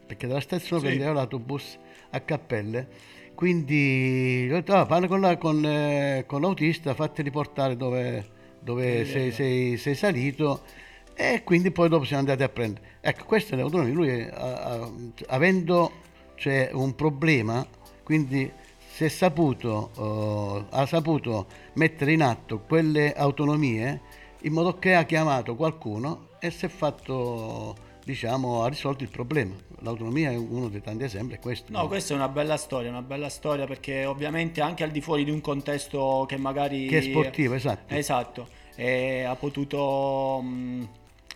perché 0.06 0.28
dalla 0.28 0.40
stazione 0.40 0.82
sì. 0.82 0.88
prendeva 0.88 1.14
l'autobus 1.14 1.78
a 2.12 2.20
Cappelle, 2.22 2.88
quindi 3.36 4.48
ho 4.50 4.54
detto 4.54 4.74
ah, 4.74 4.86
parla 4.86 5.08
con, 5.08 5.20
la, 5.20 5.38
con, 5.38 5.66
eh, 5.66 6.24
con, 6.26 6.42
l'autista, 6.42 6.94
fatti 6.94 7.22
riportare 7.22 7.76
dove, 7.76 8.26
dove 8.60 9.06
sei, 9.06 9.32
sei, 9.32 9.78
sei 9.78 9.96
salito 9.96 10.62
e 11.14 11.44
quindi 11.44 11.72
poi 11.72 11.90
dopo 11.90 12.06
siamo 12.06 12.22
andati 12.22 12.44
a 12.44 12.50
prendere. 12.50 12.98
Ecco, 13.02 13.26
questa 13.26 13.54
è 13.54 13.58
l'autonomia, 13.58 13.94
lui 13.94 14.10
è, 14.10 14.30
avendo 15.28 15.92
c'è 16.42 16.72
un 16.74 16.96
problema, 16.96 17.64
quindi 18.02 18.52
si 18.94 19.04
è 19.04 19.10
saputo, 19.10 19.92
uh, 19.96 20.66
ha 20.76 20.88
saputo 20.88 21.46
mettere 21.74 22.14
in 22.14 22.24
atto 22.24 22.62
quelle 22.62 23.14
autonomie 23.14 24.02
in 24.42 24.52
modo 24.52 24.80
che 24.80 24.96
ha 24.96 25.04
chiamato 25.04 25.56
qualcuno 25.56 26.30
e 26.40 26.50
si 26.50 26.66
è 26.66 26.68
fatto, 26.68 27.76
diciamo, 28.04 28.64
ha 28.64 28.70
risolto 28.70 29.04
il 29.04 29.12
problema. 29.12 29.54
L'autonomia 29.82 30.32
è 30.32 30.36
uno 30.36 30.68
dei 30.68 30.82
tanti 30.82 31.04
esempi, 31.04 31.36
è 31.36 31.40
questo. 31.40 31.72
No, 31.72 31.88
questa 31.88 32.14
è 32.14 32.18
una 32.18 32.28
bella 32.28 32.58
storia, 32.58 32.90
una 32.90 33.04
bella 33.04 33.30
storia 33.30 33.68
perché 33.68 34.06
ovviamente 34.06 34.62
anche 34.62 34.84
al 34.84 34.90
di 34.90 35.00
fuori 35.00 35.24
di 35.24 35.30
un 35.30 35.42
contesto 35.42 36.26
che 36.28 36.38
magari... 36.38 36.88
Che 36.88 36.98
è 36.98 37.02
sportivo, 37.04 37.54
esatto. 37.54 37.94
Esatto, 37.94 38.48
e 38.76 39.22
ha 39.26 39.36
potuto... 39.36 40.42
Mh, 40.42 40.90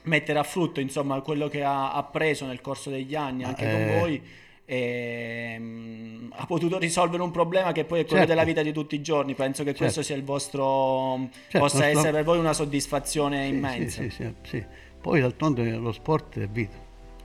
mettere 0.05 0.38
a 0.38 0.43
frutto 0.43 0.79
insomma 0.79 1.19
quello 1.21 1.47
che 1.47 1.63
ha 1.63 1.91
appreso 1.93 2.45
nel 2.45 2.62
corso 2.62 2.91
degli 2.91 3.15
anni 3.15 3.43
anche 3.43 3.67
eh... 3.67 3.71
con 3.71 4.00
voi 4.00 4.21
e, 4.65 5.55
um, 5.60 6.34
ha 6.36 6.45
potuto 6.45 6.77
risolvere 6.79 7.22
un 7.22 7.31
problema 7.31 7.72
che 7.72 7.86
poi 7.86 8.00
è 8.00 8.05
quello 8.05 8.25
certo. 8.25 8.34
della 8.34 8.43
vita 8.43 8.62
di 8.62 8.74
tutti 8.74 8.95
i 8.95 9.01
giorni. 9.01 9.36
Penso 9.36 9.63
che 9.63 9.69
certo. 9.69 9.84
questo 9.84 10.01
sia 10.01 10.15
il 10.15 10.24
vostro, 10.24 11.29
certo, 11.48 11.60
possa 11.60 11.86
essere 11.86 12.12
per 12.12 12.24
voi 12.24 12.39
una 12.39 12.53
soddisfazione 12.53 13.45
sì, 13.45 13.53
immensa. 13.53 14.01
Sì, 14.01 14.10
sì, 14.10 14.34
sì, 14.41 14.63
Poi 15.00 15.22
d'altronde 15.22 15.69
lo 15.75 15.91
sport 15.91 16.39
è 16.39 16.48
vita, 16.48 16.77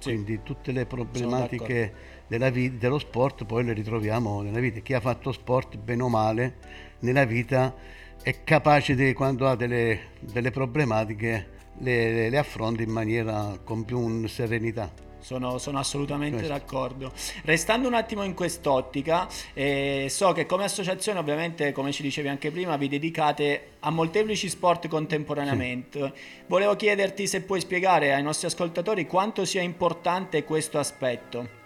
quindi 0.02 0.40
tutte 0.42 0.70
le 0.72 0.86
problematiche 0.86 2.18
della 2.26 2.50
vita, 2.50 2.76
dello 2.78 2.98
sport 2.98 3.44
poi 3.44 3.64
le 3.64 3.72
ritroviamo 3.72 4.42
nella 4.42 4.60
vita. 4.60 4.80
Chi 4.80 4.94
ha 4.94 5.00
fatto 5.00 5.32
sport, 5.32 5.76
bene 5.78 6.02
o 6.02 6.08
male, 6.08 6.56
nella 7.00 7.24
vita 7.24 7.74
è 8.22 8.44
capace 8.44 8.94
di, 8.94 9.12
quando 9.14 9.48
ha 9.48 9.56
delle, 9.56 10.10
delle 10.20 10.50
problematiche, 10.50 11.58
le, 11.78 12.28
le 12.28 12.38
affronta 12.38 12.82
in 12.82 12.90
maniera 12.90 13.58
con 13.64 13.84
più 13.84 14.26
serenità. 14.26 15.08
Sono, 15.20 15.58
sono, 15.58 15.78
assolutamente 15.78 16.38
Questo. 16.38 16.52
d'accordo. 16.52 17.12
Restando 17.44 17.88
un 17.88 17.94
attimo 17.94 18.22
in 18.22 18.34
quest'ottica, 18.34 19.28
eh, 19.52 20.06
so 20.08 20.32
che 20.32 20.46
come 20.46 20.64
associazione, 20.64 21.18
ovviamente, 21.18 21.72
come 21.72 21.92
ci 21.92 22.02
dicevi 22.02 22.28
anche 22.28 22.50
prima, 22.50 22.76
vi 22.76 22.88
dedicate 22.88 23.76
a 23.80 23.90
molteplici 23.90 24.48
sport 24.48 24.88
contemporaneamente. 24.88 26.12
Sì. 26.14 26.22
Volevo 26.46 26.76
chiederti 26.76 27.26
se 27.26 27.42
puoi 27.42 27.60
spiegare 27.60 28.14
ai 28.14 28.22
nostri 28.22 28.46
ascoltatori 28.46 29.06
quanto 29.06 29.44
sia 29.44 29.62
importante 29.62 30.44
questo 30.44 30.78
aspetto. 30.78 31.58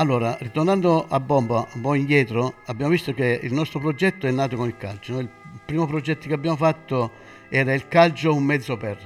Allora, 0.00 0.36
ritornando 0.38 1.06
a 1.08 1.18
bomba 1.18 1.66
un 1.74 1.80
po' 1.80 1.94
indietro, 1.94 2.54
abbiamo 2.66 2.92
visto 2.92 3.12
che 3.12 3.40
il 3.42 3.52
nostro 3.52 3.80
progetto 3.80 4.28
è 4.28 4.30
nato 4.30 4.56
con 4.56 4.68
il 4.68 4.76
calcio. 4.76 5.18
Il 5.18 5.28
primo 5.64 5.86
progetto 5.86 6.28
che 6.28 6.34
abbiamo 6.34 6.56
fatto 6.56 7.10
era 7.48 7.74
il 7.74 7.88
calcio 7.88 8.32
un 8.32 8.44
mezzo 8.44 8.76
per. 8.76 8.96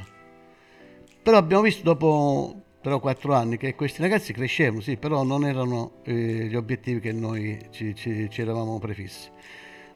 Però 1.23 1.39
abbiamo 1.39 1.63
visto 1.63 1.83
dopo 1.83 2.63
però 2.83 2.99
quattro 2.99 3.33
anni 3.33 3.57
che 3.57 3.77
questi 3.77 4.03
ragazzi 4.03 4.33
crescevano, 4.33 4.81
sì, 4.81 4.97
però 4.97 5.23
non 5.23 5.47
erano 5.47 6.01
eh, 6.03 6.13
gli 6.13 6.57
obiettivi 6.57 6.99
che 6.99 7.13
noi 7.13 7.59
ci, 7.71 7.95
ci, 7.95 8.29
ci 8.29 8.41
eravamo 8.41 8.79
prefissi. 8.81 9.31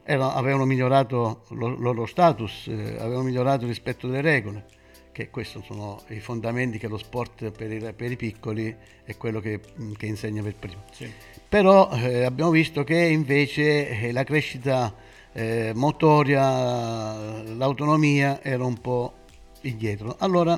Era, 0.03 0.33
avevano 0.33 0.63
migliorato 0.63 1.43
lo, 1.49 1.67
loro 1.67 2.05
status, 2.05 2.67
eh, 2.67 2.95
avevano 2.97 3.23
migliorato 3.23 3.63
il 3.63 3.69
rispetto 3.69 4.07
delle 4.07 4.21
regole, 4.21 4.65
che 5.11 5.29
questi 5.29 5.61
sono 5.65 6.01
i 6.07 6.21
fondamenti 6.21 6.77
che 6.77 6.87
lo 6.87 6.97
sport 6.97 7.51
per 7.51 7.71
i, 7.73 7.93
per 7.93 8.09
i 8.09 8.15
piccoli 8.15 8.73
è 9.03 9.17
quello 9.17 9.41
che, 9.41 9.59
che 9.97 10.05
insegna 10.05 10.41
per 10.41 10.55
primo. 10.55 10.83
Sì. 10.91 11.11
Però 11.49 11.89
eh, 11.91 12.23
abbiamo 12.23 12.51
visto 12.51 12.85
che 12.85 12.97
invece 12.97 13.89
eh, 13.89 14.11
la 14.13 14.23
crescita 14.23 14.93
eh, 15.33 15.73
motoria, 15.75 17.43
l'autonomia 17.43 18.41
era 18.41 18.63
un 18.63 18.79
po' 18.79 19.13
indietro. 19.61 20.15
Allora, 20.19 20.57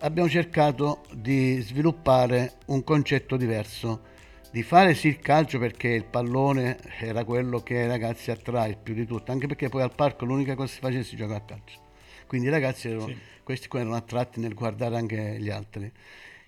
abbiamo 0.00 0.28
cercato 0.28 1.02
di 1.12 1.60
sviluppare 1.60 2.54
un 2.66 2.84
concetto 2.84 3.36
diverso, 3.36 4.08
di 4.50 4.62
fare 4.62 4.94
sì 4.94 5.08
il 5.08 5.18
calcio 5.18 5.58
perché 5.58 5.88
il 5.88 6.04
pallone 6.04 6.78
era 7.00 7.24
quello 7.24 7.60
che 7.60 7.82
ai 7.82 7.86
ragazzi 7.86 8.30
attrae 8.30 8.78
più 8.82 8.94
di 8.94 9.06
tutto, 9.06 9.32
anche 9.32 9.46
perché 9.46 9.68
poi 9.68 9.82
al 9.82 9.94
parco 9.94 10.24
l'unica 10.24 10.54
cosa 10.54 10.68
che 10.68 10.74
si 10.74 10.80
faceva 10.80 11.02
si 11.02 11.16
giocava 11.16 11.36
a 11.36 11.42
calcio. 11.42 11.78
Quindi 12.26 12.46
i 12.48 12.50
ragazzi 12.50 12.88
erano, 12.88 13.06
sì. 13.06 13.16
questi 13.42 13.68
qua 13.68 13.80
erano 13.80 13.96
attratti 13.96 14.40
nel 14.40 14.54
guardare 14.54 14.96
anche 14.96 15.36
gli 15.38 15.50
altri. 15.50 15.90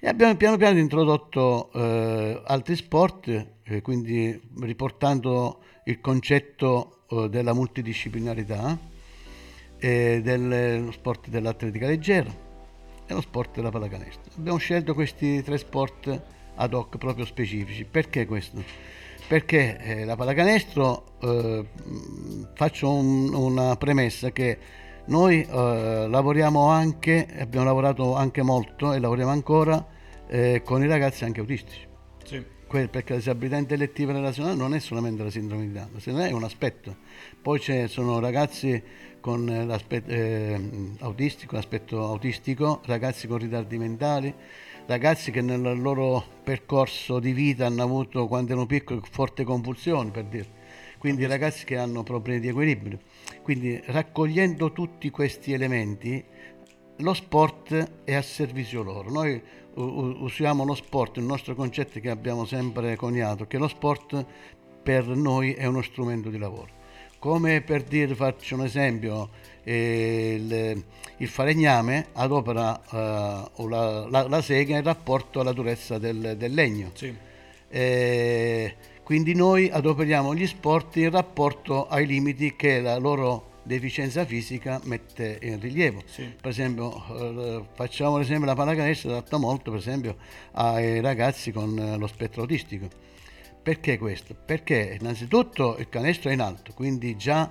E 0.04 0.08
abbiamo 0.08 0.34
piano 0.36 0.56
piano 0.56 0.78
introdotto 0.78 1.70
eh, 1.72 2.42
altri 2.44 2.74
sport, 2.74 3.46
eh, 3.62 3.82
quindi 3.82 4.40
riportando 4.60 5.62
il 5.84 6.00
concetto 6.00 7.04
eh, 7.08 7.28
della 7.28 7.52
multidisciplinarità 7.52 8.78
e 9.78 10.20
dello 10.22 10.90
sport 10.92 11.28
dell'atletica 11.28 11.86
leggera 11.86 12.50
e 13.12 13.14
lo 13.14 13.20
sport 13.20 13.56
della 13.56 13.70
pallacanestro. 13.70 14.32
Abbiamo 14.36 14.58
scelto 14.58 14.94
questi 14.94 15.42
tre 15.42 15.58
sport 15.58 16.22
ad 16.54 16.74
hoc 16.74 16.98
proprio 16.98 17.24
specifici. 17.24 17.84
Perché 17.84 18.26
questo? 18.26 18.62
Perché 19.28 19.78
eh, 19.78 20.04
la 20.04 20.16
pallacanestro, 20.16 21.04
eh, 21.20 21.66
faccio 22.54 22.92
un, 22.92 23.32
una 23.32 23.76
premessa 23.76 24.30
che 24.30 24.58
noi 25.06 25.42
eh, 25.42 26.06
lavoriamo 26.08 26.66
anche, 26.66 27.26
abbiamo 27.38 27.66
lavorato 27.66 28.14
anche 28.14 28.42
molto 28.42 28.92
e 28.92 28.98
lavoriamo 28.98 29.30
ancora 29.30 29.84
eh, 30.28 30.62
con 30.64 30.82
i 30.82 30.86
ragazzi 30.86 31.24
anche 31.24 31.40
autistici. 31.40 31.90
Sì. 32.24 32.40
perché 32.88 33.12
la 33.12 33.18
disabilità 33.18 33.56
intellettiva 33.56 34.12
relazionale 34.12 34.54
non 34.54 34.74
è 34.74 34.78
solamente 34.78 35.22
la 35.22 35.30
sindrome 35.30 35.66
di 35.66 35.72
Down, 35.72 36.20
è 36.20 36.32
un 36.32 36.44
aspetto. 36.44 36.96
Poi 37.42 37.60
ci 37.60 37.86
sono 37.88 38.18
ragazzi 38.20 38.82
con 39.22 39.46
l'aspetto 39.46 40.10
eh, 40.10 40.60
autistico, 40.98 41.54
l'aspetto 41.54 42.04
autistico, 42.04 42.80
ragazzi 42.86 43.28
con 43.28 43.38
ritardi 43.38 43.78
mentali, 43.78 44.34
ragazzi 44.86 45.30
che 45.30 45.40
nel 45.40 45.80
loro 45.80 46.22
percorso 46.42 47.20
di 47.20 47.32
vita 47.32 47.66
hanno 47.66 47.84
avuto, 47.84 48.26
quando 48.26 48.50
erano 48.50 48.66
piccoli, 48.66 49.00
forte 49.08 49.44
convulsione, 49.44 50.10
per 50.10 50.24
dire. 50.24 50.60
Quindi 50.98 51.24
ragazzi 51.24 51.64
che 51.64 51.76
hanno 51.76 52.02
problemi 52.02 52.40
di 52.40 52.48
equilibrio. 52.48 52.98
Quindi 53.42 53.80
raccogliendo 53.86 54.72
tutti 54.72 55.08
questi 55.10 55.52
elementi, 55.52 56.22
lo 56.96 57.14
sport 57.14 58.02
è 58.04 58.14
a 58.14 58.22
servizio 58.22 58.82
loro. 58.82 59.08
Noi 59.08 59.40
usiamo 59.74 60.64
lo 60.64 60.74
sport, 60.74 61.18
il 61.18 61.24
nostro 61.24 61.54
concetto 61.54 62.00
che 62.00 62.10
abbiamo 62.10 62.44
sempre 62.44 62.96
coniato, 62.96 63.46
che 63.46 63.56
lo 63.56 63.68
sport 63.68 64.26
per 64.82 65.06
noi 65.06 65.54
è 65.54 65.64
uno 65.66 65.80
strumento 65.80 66.28
di 66.28 66.38
lavoro. 66.38 66.80
Come 67.22 67.60
per 67.60 67.84
dire, 67.84 68.16
faccio 68.16 68.56
un 68.56 68.64
esempio, 68.64 69.28
eh, 69.62 70.34
il, 70.40 70.84
il, 71.18 71.28
falegname 71.28 72.06
adopera 72.14 72.82
uh, 73.54 73.68
la, 73.68 74.08
la, 74.08 74.26
la, 74.26 74.42
sega 74.42 74.76
in 74.76 74.82
rapporto 74.82 75.38
alla 75.38 75.52
durezza 75.52 75.98
del, 75.98 76.34
del 76.36 76.52
legno. 76.52 76.90
Sì. 76.94 77.14
Eh, 77.68 78.74
quindi 79.04 79.36
noi 79.36 79.70
adoperiamo 79.70 80.34
gli 80.34 80.48
sport 80.48 80.96
in 80.96 81.10
rapporto 81.10 81.86
ai 81.86 82.08
limiti 82.08 82.56
che 82.56 82.80
la 82.80 82.96
loro 82.96 83.50
deficienza 83.62 84.24
fisica 84.24 84.80
mette 84.82 85.38
in 85.42 85.60
rilievo. 85.60 86.02
Sì. 86.06 86.24
Per 86.24 86.50
esempio, 86.50 87.04
eh, 87.20 87.62
facciamo 87.72 88.18
l'esempio 88.18 88.46
la 88.46 88.56
pallacanestro 88.56 89.10
adatta 89.10 89.36
molto 89.36 89.70
per 89.70 89.78
esempio 89.78 90.16
ai 90.54 91.00
ragazzi 91.00 91.52
con 91.52 91.78
eh, 91.78 91.96
lo 91.96 92.08
spettro 92.08 92.40
autistico. 92.40 93.10
Perché 93.62 93.96
questo? 93.96 94.34
Perché 94.34 94.98
innanzitutto 95.00 95.76
il 95.78 95.88
canestro 95.88 96.30
è 96.30 96.32
in 96.32 96.40
alto, 96.40 96.72
quindi 96.74 97.16
già 97.16 97.48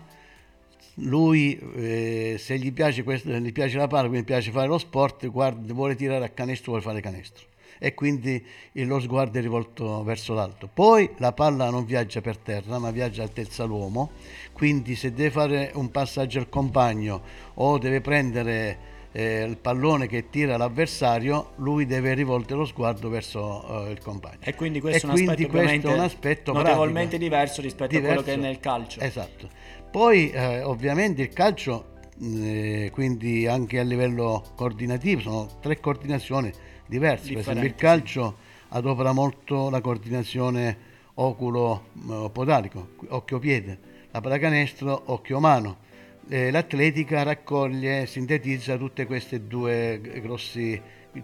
lui 0.95 1.57
eh, 1.75 2.35
se 2.37 2.57
gli 2.57 2.73
piace, 2.73 3.03
questo, 3.03 3.29
gli 3.29 3.51
piace 3.53 3.77
la 3.77 3.87
palla, 3.87 4.09
quindi 4.09 4.25
piace 4.25 4.51
fare 4.51 4.67
lo 4.67 4.77
sport, 4.77 5.25
guarda, 5.27 5.73
vuole 5.73 5.95
tirare 5.95 6.25
a 6.25 6.29
canestro, 6.29 6.71
vuole 6.71 6.83
fare 6.83 6.99
canestro 6.99 7.47
e 7.83 7.95
quindi 7.95 8.45
lo 8.73 8.99
sguardo 8.99 9.39
è 9.39 9.41
rivolto 9.41 10.03
verso 10.03 10.35
l'alto. 10.35 10.69
Poi 10.71 11.09
la 11.17 11.31
palla 11.31 11.71
non 11.71 11.83
viaggia 11.83 12.21
per 12.21 12.37
terra, 12.37 12.77
ma 12.77 12.91
viaggia 12.91 13.23
altezza 13.23 13.63
l'uomo, 13.63 14.11
quindi 14.53 14.95
se 14.95 15.13
deve 15.13 15.31
fare 15.31 15.71
un 15.73 15.89
passaggio 15.89 16.37
al 16.37 16.47
compagno 16.47 17.23
o 17.55 17.79
deve 17.79 17.99
prendere 18.01 18.90
eh, 19.11 19.43
il 19.43 19.57
pallone 19.57 20.07
che 20.07 20.29
tira 20.29 20.57
l'avversario, 20.57 21.51
lui 21.57 21.85
deve 21.85 22.13
rivoltare 22.13 22.59
lo 22.59 22.65
sguardo 22.65 23.09
verso 23.09 23.85
eh, 23.85 23.91
il 23.91 23.99
compagno. 23.99 24.39
E 24.41 24.55
quindi 24.55 24.79
questo, 24.79 25.07
e 25.07 25.09
è, 25.09 25.13
un 25.13 25.25
quindi 25.25 25.47
questo 25.47 25.89
è 25.89 25.93
un 25.93 25.99
aspetto 25.99 26.53
notevolmente 26.53 27.17
pratico. 27.17 27.23
diverso 27.23 27.61
rispetto 27.61 27.95
diverso, 27.95 28.19
a 28.19 28.23
quello 28.23 28.37
che 28.37 28.41
è 28.41 28.49
nel 28.49 28.59
calcio. 28.59 28.99
Esatto. 28.99 29.49
Poi 29.91 30.31
eh, 30.31 30.63
ovviamente 30.63 31.21
il 31.21 31.29
calcio, 31.29 31.87
eh, 32.21 32.89
quindi 32.93 33.47
anche 33.47 33.79
a 33.79 33.83
livello 33.83 34.43
coordinativo, 34.55 35.21
sono 35.21 35.47
tre 35.59 35.79
coordinazioni 35.79 36.51
diversi. 36.85 37.33
Per 37.33 37.39
esempio 37.39 37.65
il 37.65 37.75
calcio 37.75 38.35
sì. 38.37 38.65
adopera 38.69 39.11
molto 39.11 39.69
la 39.69 39.81
coordinazione 39.81 40.89
oculo-podalico, 41.15 42.89
occhio-piede, 43.09 43.79
la 44.11 44.21
pallacanestro 44.21 45.03
occhio-mano. 45.07 45.89
Eh, 46.29 46.51
l'atletica 46.51 47.23
raccoglie, 47.23 48.05
sintetizza 48.05 48.77
tutte 48.77 49.05
queste 49.05 49.47
due 49.47 49.99
grossi 50.21 50.79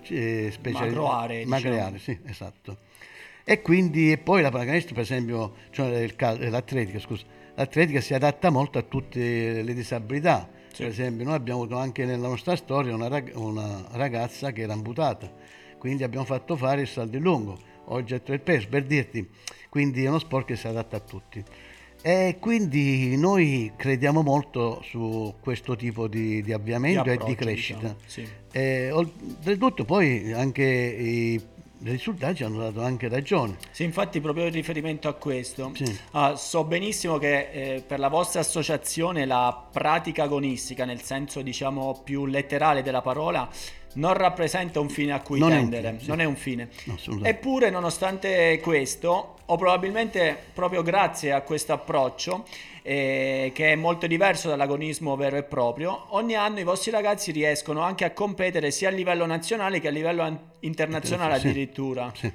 eh, 0.09 0.49
speciali- 0.51 0.89
macro 0.89 1.11
aree. 1.11 1.45
Macro 1.45 1.71
diciamo. 1.71 1.97
sì, 1.97 2.19
esatto. 2.25 2.77
E 3.43 3.61
quindi 3.61 4.11
e 4.11 4.17
poi 4.17 4.41
la 4.41 4.49
pallacanestro, 4.49 4.93
per 4.93 5.03
esempio, 5.03 5.55
cioè 5.69 6.11
l'atletica, 6.17 6.99
scusa, 6.99 7.23
l'atletica 7.55 8.01
si 8.01 8.13
adatta 8.13 8.49
molto 8.49 8.77
a 8.77 8.81
tutte 8.81 9.61
le 9.61 9.73
disabilità. 9.73 10.49
Sì. 10.73 10.83
Per 10.83 10.91
esempio, 10.91 11.25
noi 11.25 11.35
abbiamo 11.35 11.61
avuto 11.61 11.77
anche 11.77 12.05
nella 12.05 12.27
nostra 12.27 12.55
storia 12.55 12.93
una, 12.93 13.07
rag- 13.07 13.31
una 13.35 13.85
ragazza 13.91 14.51
che 14.51 14.61
era 14.61 14.73
amputata 14.73 15.31
quindi 15.77 16.03
abbiamo 16.03 16.25
fatto 16.25 16.55
fare 16.55 16.81
il 16.81 16.87
salto 16.87 17.17
in 17.17 17.23
lungo, 17.23 17.57
oggetto 17.85 18.31
del 18.31 18.41
peso, 18.41 18.67
per 18.67 18.83
dirti, 18.83 19.27
quindi 19.69 20.03
è 20.03 20.07
uno 20.07 20.19
sport 20.19 20.47
che 20.47 20.55
si 20.55 20.67
adatta 20.67 20.97
a 20.97 20.99
tutti. 20.99 21.43
E 22.07 22.37
quindi 22.39 23.17
noi 23.17 23.73
crediamo 23.75 24.21
molto 24.21 24.81
su 24.81 25.33
questo 25.41 25.75
tipo 25.75 26.07
di, 26.07 26.41
di 26.41 26.53
avviamento 26.53 27.03
di 27.03 27.09
e 27.09 27.17
di 27.17 27.35
crescita. 27.35 27.79
Diciamo, 27.79 27.97
sì. 28.05 28.27
e, 28.53 28.91
oltretutto 28.91 29.83
poi 29.83 30.31
anche 30.31 30.63
i 30.63 31.41
risultati 31.83 32.35
ci 32.35 32.43
hanno 32.45 32.59
dato 32.59 32.81
anche 32.81 33.09
ragione. 33.09 33.57
Sì, 33.71 33.83
infatti 33.83 34.21
proprio 34.21 34.45
in 34.45 34.53
riferimento 34.53 35.09
a 35.09 35.15
questo, 35.15 35.71
sì. 35.75 35.99
ah, 36.11 36.37
so 36.37 36.63
benissimo 36.63 37.17
che 37.17 37.49
eh, 37.51 37.83
per 37.85 37.99
la 37.99 38.07
vostra 38.07 38.39
associazione 38.39 39.25
la 39.25 39.67
pratica 39.69 40.23
agonistica, 40.23 40.85
nel 40.85 41.01
senso 41.01 41.41
diciamo 41.41 42.01
più 42.05 42.25
letterale 42.25 42.83
della 42.83 43.01
parola, 43.01 43.49
non 43.93 44.13
rappresenta 44.13 44.79
un 44.79 44.89
fine 44.89 45.13
a 45.13 45.21
cui 45.21 45.39
non 45.39 45.49
tendere, 45.49 45.89
è 45.89 45.91
un, 45.91 45.99
sì. 45.99 46.07
non 46.07 46.19
è 46.21 46.25
un 46.25 46.35
fine. 46.35 46.69
No, 46.85 46.97
Eppure, 47.23 47.69
nonostante 47.69 48.59
questo, 48.61 49.37
o 49.45 49.55
probabilmente 49.55 50.37
proprio 50.53 50.83
grazie 50.83 51.31
a 51.31 51.41
questo 51.41 51.73
approccio, 51.73 52.45
eh, 52.83 53.51
che 53.53 53.73
è 53.73 53.75
molto 53.75 54.07
diverso 54.07 54.49
dall'agonismo 54.49 55.15
vero 55.15 55.37
e 55.37 55.43
proprio, 55.43 56.05
ogni 56.09 56.35
anno 56.35 56.59
i 56.59 56.63
vostri 56.63 56.91
ragazzi 56.91 57.31
riescono 57.31 57.81
anche 57.81 58.05
a 58.05 58.11
competere 58.11 58.71
sia 58.71 58.89
a 58.89 58.91
livello 58.91 59.25
nazionale 59.25 59.79
che 59.79 59.87
a 59.87 59.91
livello 59.91 60.21
an- 60.21 60.39
internazionale 60.61 61.39
sì, 61.39 61.47
addirittura. 61.47 62.11
Sì. 62.15 62.31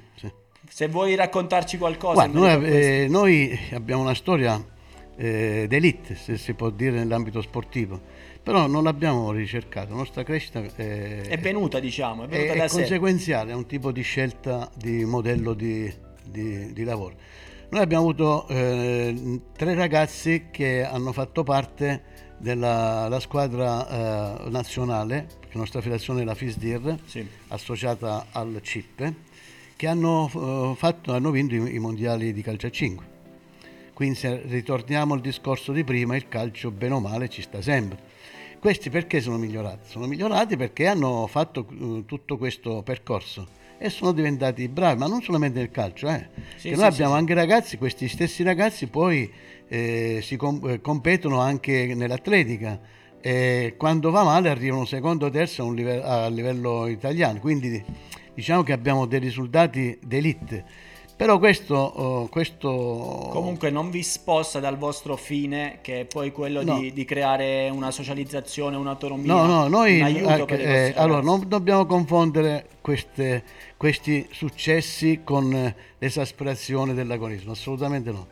Se 0.69 0.87
vuoi 0.87 1.15
raccontarci 1.15 1.77
qualcosa. 1.77 2.27
Guarda, 2.27 2.57
noi, 2.57 2.71
eh, 2.71 3.07
noi, 3.09 3.59
abbiamo 3.73 4.01
una 4.01 4.15
storia 4.15 4.63
eh, 5.15 5.65
d'elite, 5.67 6.15
se 6.15 6.37
si 6.37 6.53
può 6.53 6.69
dire, 6.69 6.97
nell'ambito 6.97 7.41
sportivo 7.41 7.99
però 8.43 8.67
non 8.67 8.83
l'abbiamo 8.83 9.31
ricercato, 9.31 9.91
la 9.91 9.95
nostra 9.95 10.23
crescita 10.23 10.61
è, 10.61 11.21
è 11.21 11.37
venuta, 11.37 11.79
diciamo, 11.79 12.25
è, 12.25 12.27
venuta 12.27 12.53
è, 12.53 12.65
è 12.65 12.69
conseguenziale, 12.69 13.53
è 13.53 13.55
un 13.55 13.65
tipo 13.65 13.93
di 13.93 14.01
scelta 14.01 14.69
di 14.75 15.05
modello 15.05 15.53
di, 15.53 15.91
di, 16.25 16.73
di 16.73 16.83
lavoro. 16.83 17.15
Noi 17.69 17.81
abbiamo 17.81 18.03
avuto 18.03 18.45
eh, 18.49 19.39
tre 19.55 19.73
ragazzi 19.73 20.47
che 20.51 20.83
hanno 20.83 21.13
fatto 21.13 21.43
parte 21.43 22.03
della 22.37 23.17
squadra 23.21 23.87
eh, 24.45 24.49
nazionale, 24.49 25.27
la 25.53 25.59
nostra 25.59 25.79
federazione 25.79 26.21
è 26.21 26.25
la 26.25 26.35
FISDIR, 26.35 26.97
sì. 27.05 27.25
associata 27.47 28.25
al 28.31 28.59
CIP, 28.61 29.13
che 29.77 29.87
hanno, 29.87 30.29
eh, 30.33 30.77
fatto, 30.77 31.13
hanno 31.13 31.31
vinto 31.31 31.55
i, 31.55 31.75
i, 31.75 31.79
mondiali 31.79 32.33
di 32.33 32.41
calcio 32.41 32.67
a 32.67 32.69
5. 32.69 33.05
Quindi 33.93 34.15
se 34.15 34.41
ritorniamo 34.45 35.13
al 35.13 35.21
discorso 35.21 35.71
di 35.71 35.85
prima, 35.85 36.17
il 36.17 36.27
calcio 36.27 36.71
bene 36.71 36.95
o 36.95 36.99
male 36.99 37.29
ci 37.29 37.41
sta 37.41 37.61
sempre. 37.61 38.11
Questi 38.63 38.89
perché 38.89 39.19
sono 39.19 39.37
migliorati? 39.37 39.89
Sono 39.89 40.07
migliorati 40.07 40.55
perché 40.55 40.87
hanno 40.87 41.27
fatto 41.27 41.67
uh, 41.69 42.05
tutto 42.05 42.37
questo 42.37 42.81
percorso 42.81 43.45
e 43.77 43.89
sono 43.89 44.13
diventati 44.13 44.69
bravi, 44.69 44.99
ma 44.99 45.07
non 45.07 45.21
solamente 45.21 45.59
nel 45.59 45.69
calcio, 45.69 46.07
eh. 46.07 46.29
sì, 46.55 46.69
sì, 46.69 46.75
noi 46.75 46.85
abbiamo 46.85 47.11
sì, 47.11 47.19
anche 47.19 47.33
ragazzi, 47.33 47.77
questi 47.77 48.07
stessi 48.07 48.41
ragazzi 48.41 48.87
poi 48.87 49.29
eh, 49.67 50.21
si 50.23 50.37
com- 50.37 50.65
eh, 50.65 50.79
competono 50.79 51.41
anche 51.41 51.93
nell'atletica 51.93 52.79
e 53.19 53.75
quando 53.77 54.11
va 54.11 54.23
male 54.23 54.47
arrivano 54.47 54.85
secondo 54.85 55.25
o 55.25 55.29
terzo 55.29 55.67
a, 55.67 55.73
livello, 55.73 56.03
a 56.05 56.27
livello 56.29 56.87
italiano, 56.87 57.41
quindi 57.41 57.83
diciamo 58.33 58.63
che 58.63 58.71
abbiamo 58.71 59.05
dei 59.07 59.19
risultati 59.19 59.99
d'elite 60.01 60.65
però 61.23 61.39
questo, 61.39 62.01
uh, 62.01 62.29
questo, 62.29 63.29
Comunque 63.31 63.69
non 63.69 63.89
vi 63.89 64.03
sposta 64.03 64.59
dal 64.59 64.77
vostro 64.77 65.15
fine, 65.15 65.79
che 65.79 66.01
è 66.01 66.05
poi 66.05 66.33
quello 66.33 66.61
no. 66.61 66.77
di, 66.77 66.91
di, 66.91 67.05
creare 67.05 67.69
una 67.69 67.91
socializzazione, 67.91 68.75
un'autonomia. 68.75 69.33
No, 69.33 69.45
no, 69.45 69.67
noi 69.69 70.01
anche, 70.01 70.61
eh, 70.61 70.93
allora, 70.97 71.21
non 71.21 71.47
dobbiamo 71.47 71.85
confondere 71.85 72.67
queste, 72.81 73.45
questi 73.77 74.27
successi 74.31 75.21
con 75.23 75.73
l'esasperazione 75.97 76.93
dell'agonismo, 76.93 77.53
assolutamente 77.53 78.11
no. 78.11 78.27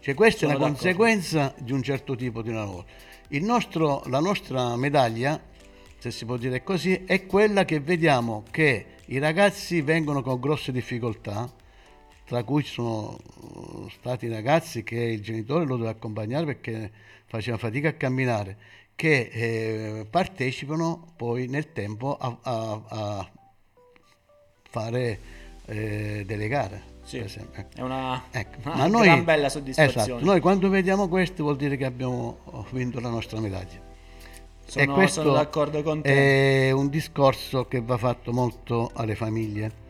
Cioè 0.00 0.14
questa 0.14 0.46
Sono 0.46 0.52
è 0.52 0.54
una 0.54 0.64
d'accordo. 0.68 0.82
conseguenza 0.82 1.54
di 1.58 1.72
un 1.72 1.82
certo 1.82 2.16
tipo 2.16 2.40
di 2.40 2.52
lavoro. 2.52 2.86
Nostro, 3.32 4.02
la 4.06 4.20
nostra 4.20 4.76
medaglia, 4.76 5.38
se 5.98 6.10
si 6.10 6.24
può 6.24 6.38
dire 6.38 6.62
così, 6.62 7.02
è 7.04 7.26
quella 7.26 7.66
che 7.66 7.80
vediamo 7.80 8.44
che 8.50 8.86
i 9.08 9.18
ragazzi 9.18 9.82
vengono 9.82 10.22
con 10.22 10.40
grosse 10.40 10.72
difficoltà, 10.72 11.58
tra 12.30 12.44
cui 12.44 12.62
ci 12.62 12.70
sono 12.74 13.18
uh, 13.40 13.88
stati 13.88 14.28
ragazzi 14.28 14.84
che 14.84 14.94
il 14.94 15.20
genitore 15.20 15.64
lo 15.64 15.74
doveva 15.74 15.90
accompagnare 15.90 16.46
perché 16.46 16.88
faceva 17.26 17.56
fatica 17.56 17.88
a 17.88 17.92
camminare, 17.94 18.56
che 18.94 19.30
eh, 19.32 20.06
partecipano 20.08 21.08
poi 21.16 21.48
nel 21.48 21.72
tempo 21.72 22.16
a, 22.16 22.36
a, 22.40 22.82
a 22.86 23.30
fare 24.62 25.20
eh, 25.66 26.22
delle 26.24 26.46
gare. 26.46 26.82
Sì, 27.02 27.16
ecco. 27.16 27.64
è 27.74 27.80
una, 27.80 28.22
ecco. 28.30 28.58
una 28.62 28.86
noi, 28.86 29.06
gran 29.06 29.24
bella 29.24 29.48
soddisfazione. 29.48 30.00
Esatto, 30.00 30.24
noi 30.24 30.38
quando 30.38 30.68
vediamo 30.68 31.08
questo 31.08 31.42
vuol 31.42 31.56
dire 31.56 31.76
che 31.76 31.84
abbiamo 31.84 32.64
vinto 32.70 33.00
la 33.00 33.08
nostra 33.08 33.40
medaglia. 33.40 33.80
Sono, 34.66 34.84
e 34.84 34.94
questo 34.94 35.22
sono 35.22 35.34
d'accordo 35.34 35.82
con 35.82 36.00
te. 36.00 36.68
È 36.68 36.70
un 36.70 36.90
discorso 36.90 37.66
che 37.66 37.80
va 37.80 37.96
fatto 37.96 38.32
molto 38.32 38.92
alle 38.94 39.16
famiglie 39.16 39.88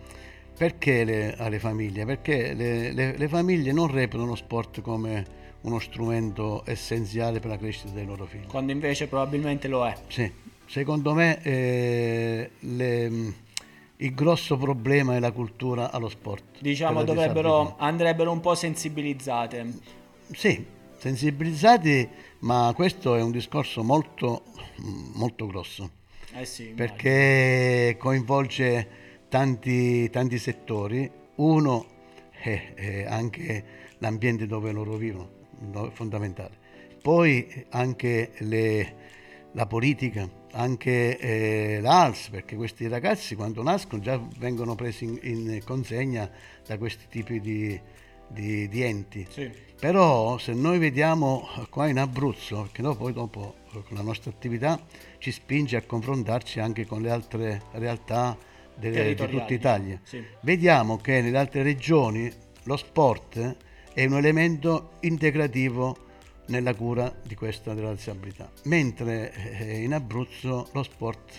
perché 0.60 1.04
le, 1.04 1.34
alle 1.38 1.58
famiglie? 1.58 2.04
Perché 2.04 2.52
le, 2.52 2.92
le, 2.92 3.16
le, 3.16 3.28
famiglie 3.28 3.72
non 3.72 3.90
reputano 3.90 4.28
lo 4.28 4.34
sport 4.34 4.82
come 4.82 5.24
uno 5.62 5.78
strumento 5.78 6.64
essenziale 6.66 7.40
per 7.40 7.48
la 7.48 7.56
crescita 7.56 7.92
dei 7.92 8.04
loro 8.04 8.26
figli. 8.26 8.44
Quando 8.44 8.70
invece 8.70 9.06
probabilmente 9.06 9.68
lo 9.68 9.86
è. 9.86 9.96
Sì, 10.08 10.30
secondo 10.66 11.14
me 11.14 11.42
eh, 11.42 12.50
il 12.60 14.14
grosso 14.14 14.58
problema 14.58 15.16
è 15.16 15.18
la 15.18 15.32
cultura 15.32 15.90
allo 15.90 16.10
sport. 16.10 16.60
Diciamo 16.60 17.04
dovrebbero, 17.04 17.76
andrebbero 17.78 18.30
un 18.30 18.40
po' 18.40 18.54
sensibilizzate. 18.54 19.66
Sì, 20.30 20.62
sensibilizzati, 20.98 22.06
ma 22.40 22.70
questo 22.74 23.16
è 23.16 23.22
un 23.22 23.30
discorso 23.30 23.82
molto, 23.82 24.42
molto 25.14 25.46
grosso. 25.46 25.90
Eh 26.34 26.44
sì, 26.44 26.64
perché 26.76 27.96
coinvolge 27.98 28.99
tanti, 29.30 30.10
tanti 30.10 30.38
settori. 30.38 31.10
Uno 31.36 31.86
è, 32.30 32.74
è 32.74 33.04
anche 33.04 33.64
l'ambiente 33.98 34.46
dove 34.46 34.72
loro 34.72 34.96
vivono, 34.96 35.30
fondamentale. 35.92 36.58
Poi 37.00 37.64
anche 37.70 38.32
le, 38.38 38.94
la 39.52 39.64
politica, 39.64 40.28
anche 40.52 41.16
eh, 41.18 41.80
l'ALS, 41.80 42.28
perché 42.28 42.56
questi 42.56 42.88
ragazzi 42.88 43.34
quando 43.34 43.62
nascono 43.62 44.02
già 44.02 44.20
vengono 44.38 44.74
presi 44.74 45.04
in, 45.04 45.18
in 45.22 45.62
consegna 45.64 46.30
da 46.66 46.76
questi 46.76 47.04
tipi 47.08 47.40
di, 47.40 47.80
di, 48.28 48.68
di 48.68 48.82
enti. 48.82 49.26
Sì. 49.30 49.50
Però 49.80 50.36
se 50.36 50.52
noi 50.52 50.78
vediamo 50.78 51.46
qua 51.70 51.88
in 51.88 51.98
Abruzzo, 51.98 52.62
perché 52.62 52.82
noi 52.82 52.96
poi 52.96 53.14
dopo 53.14 53.54
con 53.70 53.96
la 53.96 54.02
nostra 54.02 54.30
attività 54.30 54.78
ci 55.18 55.30
spinge 55.30 55.76
a 55.76 55.82
confrontarci 55.82 56.60
anche 56.60 56.84
con 56.84 57.00
le 57.00 57.10
altre 57.10 57.62
realtà 57.72 58.36
di 58.76 59.14
tutta 59.14 59.52
Italia, 59.52 60.00
sì. 60.02 60.24
vediamo 60.40 60.96
che 60.96 61.20
nelle 61.20 61.38
altre 61.38 61.62
regioni 61.62 62.30
lo 62.64 62.76
sport 62.76 63.56
è 63.92 64.04
un 64.04 64.16
elemento 64.16 64.92
integrativo 65.00 66.08
nella 66.46 66.74
cura 66.74 67.12
di 67.22 67.34
questa 67.34 67.74
della 67.74 67.94
disabilità, 67.94 68.50
mentre 68.64 69.32
eh, 69.58 69.82
in 69.82 69.94
Abruzzo 69.94 70.68
lo 70.72 70.82
sport 70.82 71.32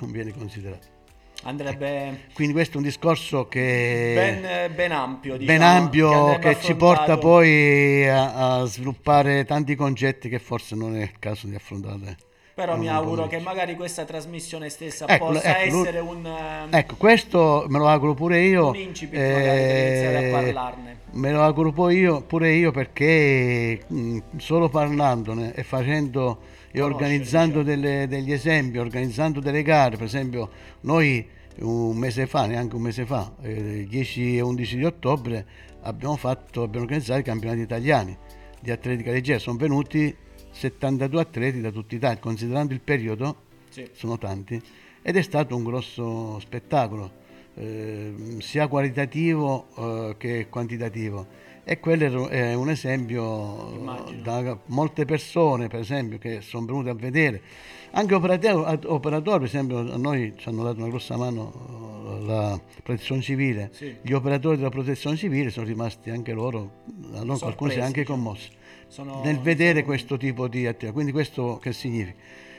non 0.00 0.10
viene 0.10 0.32
considerato. 0.32 0.96
Andrebbe... 1.44 2.08
Ecco. 2.08 2.32
Quindi 2.34 2.52
questo 2.52 2.74
è 2.74 2.76
un 2.78 2.82
discorso 2.82 3.46
che... 3.46 4.12
Ben, 4.14 4.74
ben 4.74 4.92
ampio, 4.92 5.36
diciamo, 5.36 5.58
ben 5.58 5.66
ampio 5.66 6.38
che, 6.38 6.54
che 6.54 6.60
ci 6.60 6.74
porta 6.74 7.16
poi 7.16 8.08
a, 8.08 8.58
a, 8.58 8.64
sviluppare 8.64 9.44
tanti 9.44 9.76
concetti 9.76 10.28
che 10.28 10.40
forse 10.40 10.74
non 10.74 10.96
è 10.96 11.02
il 11.02 11.18
caso 11.20 11.46
di 11.46 11.54
affrontare. 11.54 12.16
Però 12.58 12.76
mi 12.76 12.88
auguro 12.88 13.28
che 13.28 13.38
magari 13.38 13.76
questa 13.76 14.04
trasmissione 14.04 14.68
stessa 14.68 15.06
ecco, 15.06 15.26
possa 15.26 15.60
ecco, 15.62 15.78
essere 15.78 16.00
un... 16.00 16.26
Ehm, 16.26 16.74
ecco, 16.74 16.96
questo 16.96 17.66
me 17.68 17.78
lo 17.78 17.86
auguro 17.86 18.14
pure 18.14 18.40
io. 18.40 18.70
Un 18.70 18.74
incipit 18.74 19.16
eh, 19.16 19.32
magari 19.32 19.60
per 19.60 19.86
iniziare 19.86 20.16
a 20.16 20.30
parlarne. 20.32 20.98
Me 21.12 21.30
lo 21.30 21.42
auguro 21.44 21.70
pure 21.70 21.94
io, 21.94 22.20
pure 22.22 22.52
io 22.52 22.72
perché 22.72 23.80
mh, 23.86 24.18
solo 24.38 24.68
parlandone 24.68 25.54
e 25.54 25.62
facendo 25.62 26.40
e 26.72 26.80
organizzando 26.80 27.62
delle, 27.62 28.08
degli 28.08 28.32
esempi, 28.32 28.78
organizzando 28.78 29.38
delle 29.38 29.62
gare, 29.62 29.96
per 29.96 30.06
esempio 30.06 30.50
noi 30.80 31.24
un 31.60 31.96
mese 31.96 32.26
fa, 32.26 32.46
neanche 32.46 32.74
un 32.74 32.82
mese 32.82 33.06
fa, 33.06 33.34
eh, 33.40 33.86
10 33.88 34.36
e 34.36 34.40
11 34.40 34.76
di 34.76 34.84
ottobre, 34.84 35.46
abbiamo, 35.82 36.16
fatto, 36.16 36.64
abbiamo 36.64 36.86
organizzato 36.86 37.20
i 37.20 37.22
campionati 37.22 37.60
italiani 37.60 38.18
di 38.60 38.72
atletica 38.72 39.12
leggera, 39.12 39.38
sono 39.38 39.56
venuti 39.56 40.26
72 40.58 41.20
atleti 41.20 41.60
da 41.60 41.70
tutta 41.70 41.94
Italia, 41.94 42.18
considerando 42.18 42.72
il 42.72 42.80
periodo, 42.80 43.36
sì. 43.68 43.88
sono 43.92 44.18
tanti, 44.18 44.60
ed 45.00 45.16
è 45.16 45.22
stato 45.22 45.54
un 45.54 45.62
grosso 45.62 46.40
spettacolo, 46.40 47.10
eh, 47.54 48.36
sia 48.38 48.66
qualitativo 48.66 49.68
eh, 49.76 50.14
che 50.18 50.48
quantitativo 50.48 51.46
e 51.64 51.80
quello 51.80 52.28
è 52.28 52.54
un 52.54 52.70
esempio 52.70 53.74
Immagino. 53.74 54.22
da 54.22 54.58
molte 54.66 55.04
persone 55.04 55.68
per 55.68 55.80
esempio 55.80 56.16
che 56.16 56.40
sono 56.40 56.64
venute 56.64 56.88
a 56.88 56.94
vedere 56.94 57.42
anche 57.90 58.14
operatori, 58.14 58.78
operatori, 58.86 59.38
per 59.38 59.48
esempio 59.48 59.78
a 59.80 59.98
noi 59.98 60.32
ci 60.38 60.48
hanno 60.48 60.62
dato 60.62 60.78
una 60.78 60.88
grossa 60.88 61.18
mano 61.18 62.22
la 62.24 62.58
protezione 62.82 63.20
civile 63.20 63.68
sì. 63.72 63.94
gli 64.00 64.12
operatori 64.12 64.56
della 64.56 64.70
protezione 64.70 65.16
civile 65.16 65.50
sono 65.50 65.66
rimasti 65.66 66.08
anche 66.08 66.32
loro 66.32 66.84
non 67.22 67.38
qualcuno 67.38 67.70
si 67.70 67.78
è 67.78 67.82
anche 67.82 68.00
diciamo. 68.00 68.22
commossi 68.22 68.48
sono, 68.88 69.22
nel 69.22 69.38
vedere 69.38 69.84
questo 69.84 70.16
tipo 70.16 70.48
di 70.48 70.66
attività 70.66 70.92
quindi 70.92 71.12
questo 71.12 71.58
che 71.60 71.72
significa? 71.72 72.18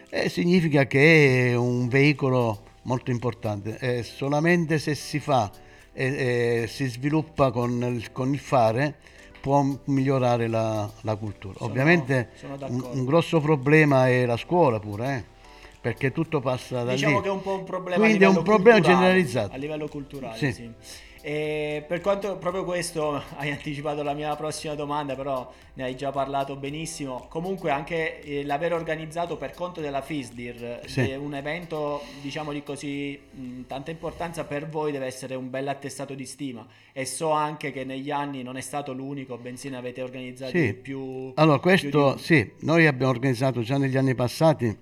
Eh, 0.09 0.29
significa 0.29 0.85
che 0.85 1.49
è 1.49 1.55
un 1.55 1.87
veicolo 1.87 2.63
molto 2.83 3.11
importante 3.11 3.77
e 3.77 4.03
solamente 4.03 4.79
se 4.79 4.95
si 4.95 5.19
fa 5.19 5.51
e, 5.93 6.63
e 6.63 6.67
si 6.67 6.87
sviluppa 6.87 7.51
con 7.51 7.71
il, 7.83 8.11
con 8.11 8.33
il, 8.33 8.39
fare 8.39 8.95
può 9.39 9.63
migliorare 9.85 10.47
la, 10.47 10.89
la 11.01 11.15
cultura. 11.15 11.55
Sono, 11.57 11.69
Ovviamente 11.69 12.29
sono 12.35 12.57
un, 12.67 12.87
un, 12.91 13.05
grosso 13.05 13.39
problema 13.39 14.07
è 14.07 14.25
la 14.25 14.37
scuola 14.37 14.79
pure, 14.79 15.15
eh? 15.15 15.23
perché 15.79 16.11
tutto 16.11 16.39
passa 16.39 16.83
da 16.83 16.93
diciamo 16.93 17.17
lì. 17.17 17.21
che 17.23 17.27
è 17.29 17.31
un 17.31 17.41
po' 17.41 17.53
un 17.53 17.63
problema 17.63 18.03
Quindi 18.03 18.23
è 18.23 18.27
un 18.27 18.43
problema 18.43 18.79
generalizzato. 18.79 19.53
A 19.53 19.57
livello 19.57 19.87
culturale, 19.87 20.37
sì. 20.37 20.51
sì. 20.51 20.71
E 21.21 21.83
per 21.85 21.99
quanto 21.99 22.37
proprio 22.37 22.63
questo 22.63 23.21
hai 23.35 23.51
anticipato 23.51 24.03
la 24.03 24.13
mia 24.13 24.35
prossima 24.35 24.73
domanda, 24.75 25.15
però 25.15 25.51
ne 25.73 25.83
hai 25.83 25.95
già 25.95 26.11
parlato 26.11 26.55
benissimo. 26.55 27.27
Comunque 27.29 27.71
anche 27.71 28.21
eh, 28.21 28.43
l'aver 28.45 28.73
organizzato 28.73 29.35
per 29.35 29.51
conto 29.51 29.81
della 29.81 30.01
FISDIR 30.01 30.81
sì. 30.85 31.11
un 31.19 31.35
evento, 31.35 32.01
diciamo 32.21 32.53
di 32.53 32.63
così, 32.63 33.19
mh, 33.31 33.61
tanta 33.67 33.91
importanza 33.91 34.45
per 34.45 34.69
voi 34.69 34.91
deve 34.91 35.05
essere 35.05 35.35
un 35.35 35.49
bel 35.49 35.67
attestato 35.67 36.13
di 36.13 36.25
stima. 36.25 36.65
E 36.93 37.05
so 37.05 37.31
anche 37.31 37.71
che 37.71 37.83
negli 37.83 38.11
anni 38.11 38.41
non 38.41 38.55
è 38.55 38.61
stato 38.61 38.93
l'unico, 38.93 39.37
bensì 39.37 39.69
ne 39.69 39.77
avete 39.77 40.01
organizzati 40.01 40.57
sì. 40.57 40.73
più. 40.73 41.31
Allora, 41.35 41.59
questo 41.59 41.89
più 41.89 42.13
di... 42.13 42.23
sì, 42.23 42.51
noi 42.59 42.87
abbiamo 42.87 43.11
organizzato 43.11 43.61
già 43.61 43.77
negli 43.77 43.97
anni 43.97 44.15
passati. 44.15 44.77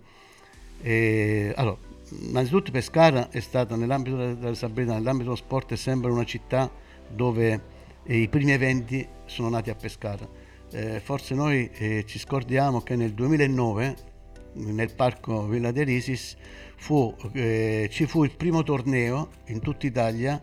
Eh, 0.81 1.53
allora, 1.55 1.77
innanzitutto 2.09 2.71
Pescara 2.71 3.29
è 3.29 3.39
stata 3.39 3.75
nell'ambito 3.75 4.15
della 4.15 4.49
disabilità, 4.49 4.93
nell'ambito 4.93 5.25
dello 5.25 5.35
sport 5.35 5.73
è 5.73 5.75
sempre 5.75 6.11
una 6.11 6.23
città 6.23 6.69
dove 7.09 7.61
eh, 8.03 8.17
i 8.17 8.27
primi 8.27 8.51
eventi 8.51 9.07
sono 9.25 9.49
nati 9.49 9.69
a 9.69 9.75
Pescara. 9.75 10.27
Eh, 10.71 10.99
forse 10.99 11.33
noi 11.33 11.69
eh, 11.73 12.03
ci 12.05 12.19
scordiamo 12.19 12.81
che 12.81 12.95
nel 12.95 13.13
2009 13.13 14.15
nel 14.53 14.93
parco 14.93 15.45
Villa 15.45 15.71
de 15.71 15.83
Risis 15.83 16.35
fu, 16.75 17.15
eh, 17.33 17.87
ci 17.91 18.05
fu 18.05 18.23
il 18.23 18.35
primo 18.35 18.63
torneo 18.63 19.29
in 19.45 19.59
tutta 19.59 19.85
Italia 19.85 20.41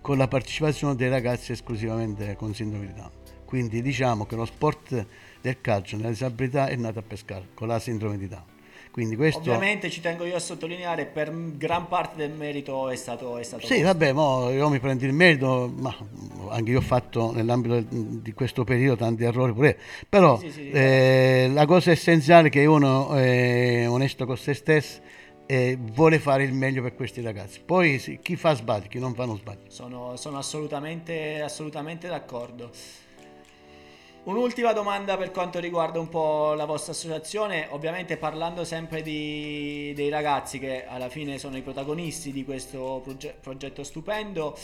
con 0.00 0.18
la 0.18 0.28
partecipazione 0.28 0.94
dei 0.94 1.08
ragazzi 1.08 1.52
esclusivamente 1.52 2.36
con 2.36 2.54
sindrome 2.54 2.86
di 2.86 2.92
Down. 2.92 3.10
Quindi 3.44 3.82
diciamo 3.82 4.26
che 4.26 4.36
lo 4.36 4.44
sport 4.44 5.06
del 5.40 5.60
calcio 5.60 5.96
nella 5.96 6.10
disabilità 6.10 6.66
è 6.66 6.76
nato 6.76 6.98
a 6.98 7.02
Pescara 7.02 7.44
con 7.54 7.68
la 7.68 7.78
sindrome 7.78 8.18
di 8.18 8.28
Down. 8.28 8.55
Quindi 8.96 9.14
questo... 9.14 9.40
Ovviamente 9.40 9.90
ci 9.90 10.00
tengo 10.00 10.24
io 10.24 10.36
a 10.36 10.38
sottolineare, 10.38 11.04
per 11.04 11.30
gran 11.58 11.86
parte 11.86 12.16
del 12.16 12.30
merito 12.30 12.88
è 12.88 12.96
stato... 12.96 13.36
È 13.36 13.42
stato 13.42 13.66
sì, 13.66 13.82
vabbè, 13.82 14.12
io 14.12 14.70
mi 14.70 14.80
prendo 14.80 15.04
il 15.04 15.12
merito, 15.12 15.70
ma 15.76 15.94
anche 16.48 16.70
io 16.70 16.78
ho 16.78 16.80
fatto 16.80 17.30
nell'ambito 17.30 17.84
di 17.90 18.32
questo 18.32 18.64
periodo 18.64 18.96
tanti 18.96 19.24
errori 19.24 19.52
pure, 19.52 19.78
però 20.08 20.38
sì, 20.38 20.50
sì, 20.50 20.62
sì, 20.62 20.70
eh, 20.70 21.50
la 21.52 21.66
cosa 21.66 21.90
essenziale 21.90 22.48
è 22.48 22.50
che 22.50 22.64
uno 22.64 23.12
è 23.12 23.86
onesto 23.86 24.24
con 24.24 24.38
se 24.38 24.54
stesso 24.54 25.00
e 25.44 25.76
vuole 25.78 26.18
fare 26.18 26.44
il 26.44 26.54
meglio 26.54 26.80
per 26.80 26.94
questi 26.94 27.20
ragazzi. 27.20 27.60
Poi 27.62 28.18
chi 28.22 28.36
fa 28.36 28.54
sbagli, 28.54 28.88
chi 28.88 28.98
non 28.98 29.14
fa 29.14 29.26
non 29.26 29.36
sbaglia. 29.36 29.68
Sono, 29.68 30.16
sono 30.16 30.38
assolutamente, 30.38 31.42
assolutamente 31.42 32.08
d'accordo. 32.08 32.70
Un'ultima 34.26 34.72
domanda 34.72 35.16
per 35.16 35.30
quanto 35.30 35.60
riguarda 35.60 36.00
un 36.00 36.08
po' 36.08 36.52
la 36.54 36.64
vostra 36.64 36.90
associazione, 36.90 37.68
ovviamente 37.70 38.16
parlando 38.16 38.64
sempre 38.64 39.00
di, 39.00 39.92
dei 39.94 40.08
ragazzi 40.08 40.58
che 40.58 40.84
alla 40.84 41.08
fine 41.08 41.38
sono 41.38 41.56
i 41.56 41.62
protagonisti 41.62 42.32
di 42.32 42.44
questo 42.44 43.00
proge- 43.04 43.36
progetto 43.40 43.84
stupendo. 43.84 44.58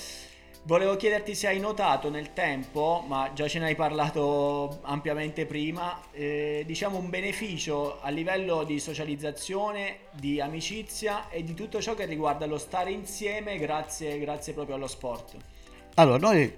Volevo 0.64 0.96
chiederti 0.96 1.37
se 1.37 1.46
hai 1.46 1.61
notato 1.61 2.11
nel 2.11 2.33
tempo, 2.33 3.05
ma 3.07 3.31
già 3.35 3.46
ce 3.46 3.61
ne 3.61 3.66
hai 3.66 3.77
parlato 3.77 4.81
ampiamente 4.83 5.46
prima, 5.46 6.01
eh, 6.11 6.64
diciamo 6.66 6.98
un 6.98 7.09
beneficio 7.09 8.01
a 8.01 8.09
livello 8.09 8.64
di 8.64 8.81
socializzazione, 8.81 9.98
di 10.11 10.40
amicizia 10.40 11.29
e 11.29 11.44
di 11.44 11.55
tutto 11.55 11.81
ciò 11.81 11.94
che 11.94 12.05
riguarda 12.07 12.46
lo 12.46 12.59
stare 12.59 12.90
insieme 12.90 13.59
grazie, 13.59 14.18
grazie 14.18 14.55
proprio 14.55 14.75
allo 14.75 14.88
sport. 14.88 15.37
Allora, 15.94 16.18
noi 16.18 16.53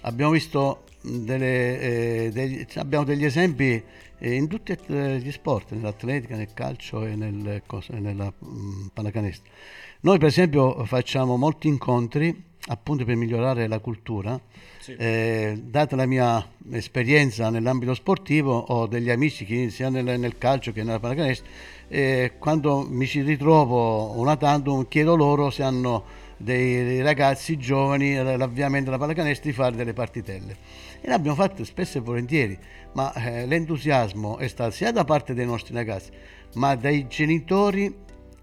abbiamo 0.00 0.30
visto 0.30 0.84
delle, 1.24 1.80
eh, 1.80 2.30
degli, 2.32 2.66
abbiamo 2.74 3.04
degli 3.04 3.24
esempi 3.24 3.82
eh, 4.18 4.34
in 4.34 4.48
tutti 4.48 4.76
gli 4.86 5.30
sport, 5.30 5.72
nell'atletica, 5.72 6.36
nel 6.36 6.52
calcio 6.52 7.04
e 7.04 7.14
nel, 7.14 7.62
nella 7.88 8.32
mh, 8.36 8.46
mm, 8.46 8.86
pallacanestro. 8.92 9.52
Noi 10.00 10.18
per 10.18 10.28
esempio 10.28 10.84
facciamo 10.84 11.36
molti 11.36 11.68
incontri 11.68 12.46
appunto 12.68 13.04
per 13.04 13.16
migliorare 13.16 13.66
la 13.66 13.78
cultura. 13.78 14.38
Sì. 14.78 14.94
Eh, 14.94 15.60
data 15.64 15.96
la 15.96 16.06
mia 16.06 16.46
esperienza 16.70 17.50
nell'ambito 17.50 17.94
sportivo, 17.94 18.56
ho 18.56 18.86
degli 18.86 19.10
amici 19.10 19.44
che 19.44 19.70
sia 19.70 19.88
nel, 19.88 20.18
nel 20.18 20.38
calcio 20.38 20.72
che 20.72 20.82
nella 20.82 21.00
pallacanestro, 21.00 21.50
e 21.88 22.32
quando 22.38 22.86
mi 22.88 23.06
ci 23.06 23.22
ritrovo 23.22 24.18
una 24.18 24.36
tanto 24.36 24.86
chiedo 24.88 25.16
loro 25.16 25.50
se 25.50 25.62
hanno 25.62 26.26
dei 26.36 27.02
ragazzi 27.02 27.58
giovani 27.58 28.14
l'avviamento 28.14 28.90
della 28.90 28.98
pallacanestro 28.98 29.50
di 29.50 29.56
fare 29.56 29.74
delle 29.74 29.92
partitelle 29.92 30.56
e 31.00 31.08
l'abbiamo 31.08 31.36
fatto 31.36 31.64
spesso 31.64 31.98
e 31.98 32.00
volentieri 32.00 32.58
ma 32.92 33.12
eh, 33.14 33.46
l'entusiasmo 33.46 34.38
è 34.38 34.48
stato 34.48 34.70
sia 34.72 34.92
da 34.92 35.04
parte 35.04 35.34
dei 35.34 35.46
nostri 35.46 35.74
ragazzi 35.74 36.10
ma 36.54 36.74
dai 36.74 37.06
genitori 37.06 37.94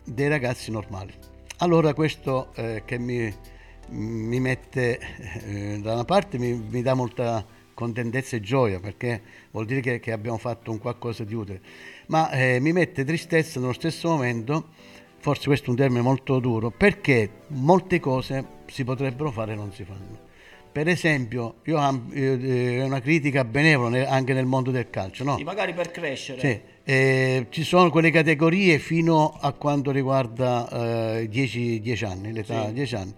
dei 0.04 0.28
ragazzi 0.28 0.72
normali 0.72 1.14
Allora 1.60 1.94
questo 1.94 2.54
eh, 2.56 2.84
che 2.84 3.00
mi, 3.00 3.34
mi 3.92 4.40
mette, 4.42 5.00
eh, 5.46 5.80
da 5.82 5.94
una 5.94 6.04
parte 6.04 6.38
mi, 6.38 6.54
mi, 6.54 6.82
dà 6.82 6.94
molta 6.94 7.46
contentezza 7.74 8.36
e 8.36 8.42
gioia 8.42 8.82
perché 8.82 9.22
vuol 9.52 9.66
dire 9.66 9.80
che, 9.80 10.00
che 10.02 10.12
abbiamo 10.12 10.38
fatto 10.38 10.72
un 10.72 10.80
qualcosa 10.80 11.24
di 11.24 11.34
utile, 11.34 11.62
ma 12.08 12.30
eh, 12.32 12.60
mi 12.60 12.74
mette 12.74 13.06
tristezza 13.06 13.62
nello 13.62 13.72
stesso 13.72 14.10
momento, 14.10 14.68
forse 15.20 15.46
questo 15.46 15.68
è 15.68 15.70
un 15.70 15.78
termine 15.78 16.02
molto 16.02 16.40
duro, 16.40 16.72
perché 16.72 17.30
molte 17.48 18.02
cose 18.02 18.46
si 18.66 18.84
potrebbero 18.84 19.32
fare 19.32 19.54
e 19.54 19.56
non 19.56 19.72
si 19.72 19.86
fanno. 19.86 20.25
Per 20.76 20.90
esempio, 20.90 21.62
io 21.68 21.80
ho 21.80 22.02
eh, 22.12 22.84
una 22.84 23.00
critica 23.00 23.46
benevola 23.46 24.10
anche 24.10 24.34
nel 24.34 24.46
mondo 24.46 24.72
del 24.72 24.90
calcio, 24.90 25.24
no? 25.24 25.38
Sì, 25.38 25.46
magari 25.46 25.74
per 25.74 25.90
crescere. 25.90 26.40
Sì, 26.42 26.60
eh, 26.84 27.46
ci 27.50 27.64
sono 27.64 27.90
quelle 27.90 28.12
categorie 28.12 28.78
fino 28.78 29.38
a 29.40 29.54
quanto 29.54 29.92
riguarda 29.92 31.22
10 31.30 31.82
eh, 31.82 32.06
anni, 32.06 32.34
l'età 32.34 32.66
sì. 32.66 32.74
10 32.74 32.96
anni, 32.96 33.14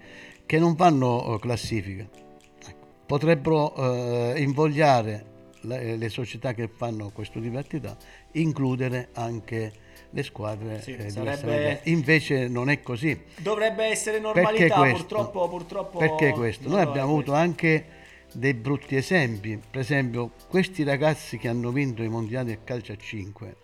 che 0.45 0.59
non 0.59 0.75
fanno 0.75 1.33
eh, 1.33 1.39
classifica. 1.39 2.03
Ecco. 2.03 2.87
Potrebbero 3.07 3.73
eh, 3.75 4.39
invogliare 4.39 5.25
le, 5.61 5.95
le, 5.95 6.09
società 6.09 6.53
che 6.53 6.67
fanno 6.67 7.09
questo 7.11 7.39
tipo 7.39 7.53
di 7.53 7.57
attività, 7.57 7.97
includere 8.33 9.09
anche 9.13 9.71
le 10.17 10.23
squadre 10.23 10.82
sì, 10.82 10.95
eh, 10.95 11.10
sarebbe... 11.10 11.82
invece 11.84 12.47
non 12.47 12.69
è 12.71 12.82
così. 12.82 13.19
Dovrebbe 13.38 13.86
essere 13.86 14.19
normalità 14.19 14.82
purtroppo, 14.82 15.47
purtroppo 15.47 15.99
perché 15.99 16.32
questo? 16.32 16.67
Noi 16.69 16.82
abbiamo 16.82 17.12
avuto 17.12 17.34
anche 17.34 17.86
dei 18.34 18.56
brutti 18.56 18.95
esempi. 18.95 19.60
Per 19.69 19.80
esempio 19.80 20.32
questi 20.47 20.84
ragazzi 20.84 21.38
che 21.38 21.47
hanno 21.47 21.71
vinto 21.71 22.01
i 22.01 22.10
mondiali 22.10 22.47
del 22.47 22.63
calcio 22.63 22.93
a 22.93 22.97
5 22.97 23.56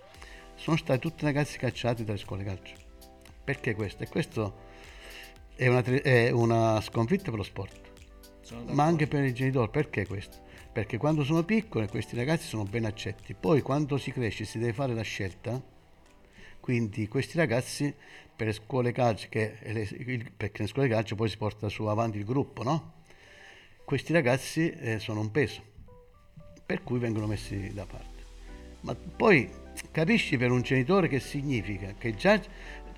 sono 0.55 0.77
stati 0.77 0.99
tutti 0.99 1.25
ragazzi 1.25 1.57
cacciati 1.57 2.03
dalle 2.03 2.19
scuole 2.19 2.43
calcio. 2.43 2.75
Perché 3.43 3.73
questo? 3.73 4.03
e 4.03 4.07
questo 4.07 4.53
è 5.55 5.67
una, 5.67 5.83
è 5.83 6.29
una 6.29 6.79
sconfitta 6.81 7.31
per 7.31 7.39
lo 7.39 7.43
sport 7.43 7.81
ma 8.67 8.83
anche 8.83 9.07
per 9.07 9.23
i 9.23 9.33
genitori. 9.33 9.69
Perché 9.71 10.05
questo? 10.05 10.41
perché 10.73 10.97
quando 10.97 11.23
sono 11.23 11.43
piccoli 11.43 11.87
questi 11.87 12.15
ragazzi 12.15 12.47
sono 12.47 12.63
ben 12.63 12.85
accetti. 12.85 13.35
Poi 13.39 13.61
quando 13.61 13.97
si 13.97 14.11
cresce 14.11 14.45
si 14.45 14.59
deve 14.59 14.73
fare 14.73 14.93
la 14.93 15.03
scelta 15.03 15.61
quindi 16.63 17.09
questi 17.09 17.35
ragazzi 17.35 17.93
per 18.33 18.47
le 18.47 18.53
scuole 18.53 18.93
calcio, 18.93 19.27
che, 19.29 19.53
perché 20.37 20.59
nelle 20.59 20.69
scuole 20.69 20.87
calcio 20.87 21.13
poi 21.13 21.27
si 21.27 21.35
porta 21.35 21.67
su 21.67 21.83
avanti 21.83 22.19
il 22.19 22.23
gruppo, 22.23 22.63
no? 22.63 22.93
Questi 23.83 24.13
ragazzi 24.13 24.69
eh, 24.69 24.97
sono 24.97 25.19
un 25.19 25.29
peso, 25.29 25.61
per 26.65 26.81
cui 26.81 26.99
vengono 26.99 27.27
messi 27.27 27.73
da 27.73 27.85
parte. 27.85 28.23
Ma 28.79 28.95
poi 28.95 29.49
capisci 29.91 30.37
per 30.37 30.51
un 30.51 30.61
genitore 30.61 31.09
che 31.09 31.19
significa 31.19 31.95
che 31.97 32.15
già 32.15 32.39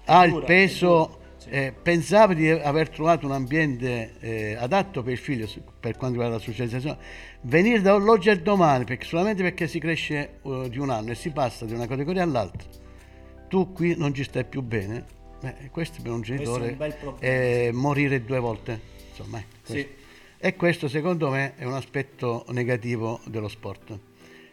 ha 0.06 0.26
il 0.26 0.44
peso, 0.46 1.22
eh, 1.48 1.74
pensava 1.74 2.36
di 2.36 2.48
aver 2.48 2.90
trovato 2.90 3.26
un 3.26 3.32
ambiente 3.32 4.14
eh, 4.20 4.56
adatto 4.60 5.02
per 5.02 5.14
il 5.14 5.18
figlio 5.18 5.48
per 5.80 5.98
quanto 5.98 6.22
riguarda 6.22 6.36
la 6.36 6.40
socializzazione, 6.40 7.00
venire 7.42 7.82
dall'oggi 7.82 8.30
al 8.30 8.42
domani 8.42 8.84
perché, 8.84 9.08
solamente 9.08 9.42
perché 9.42 9.68
si 9.68 9.80
cresce 9.80 10.38
uh, 10.44 10.70
di 10.70 10.78
un 10.78 10.92
anno 10.92 11.10
e 11.10 11.16
si 11.16 11.32
passa 11.32 11.66
di 11.66 11.74
una 11.74 11.88
categoria 11.88 12.22
all'altra 12.22 12.84
tu 13.56 13.72
qui 13.72 13.96
non 13.96 14.14
ci 14.14 14.26
stai 14.26 14.44
più 14.44 14.62
bene, 14.62 15.06
beh, 15.40 15.70
questo 15.72 16.02
per 16.02 16.12
un 16.12 16.20
genitore 16.20 16.76
è, 17.20 17.70
un 17.72 17.80
morire 17.80 18.22
due 18.26 18.40
volte. 18.40 18.82
Insomma, 19.12 19.42
sì. 19.64 19.88
E 20.38 20.56
questo 20.58 20.90
secondo 20.90 21.30
me 21.30 21.56
è 21.56 21.64
un 21.64 21.72
aspetto 21.72 22.44
negativo 22.50 23.22
dello 23.24 23.48
sport, 23.48 23.98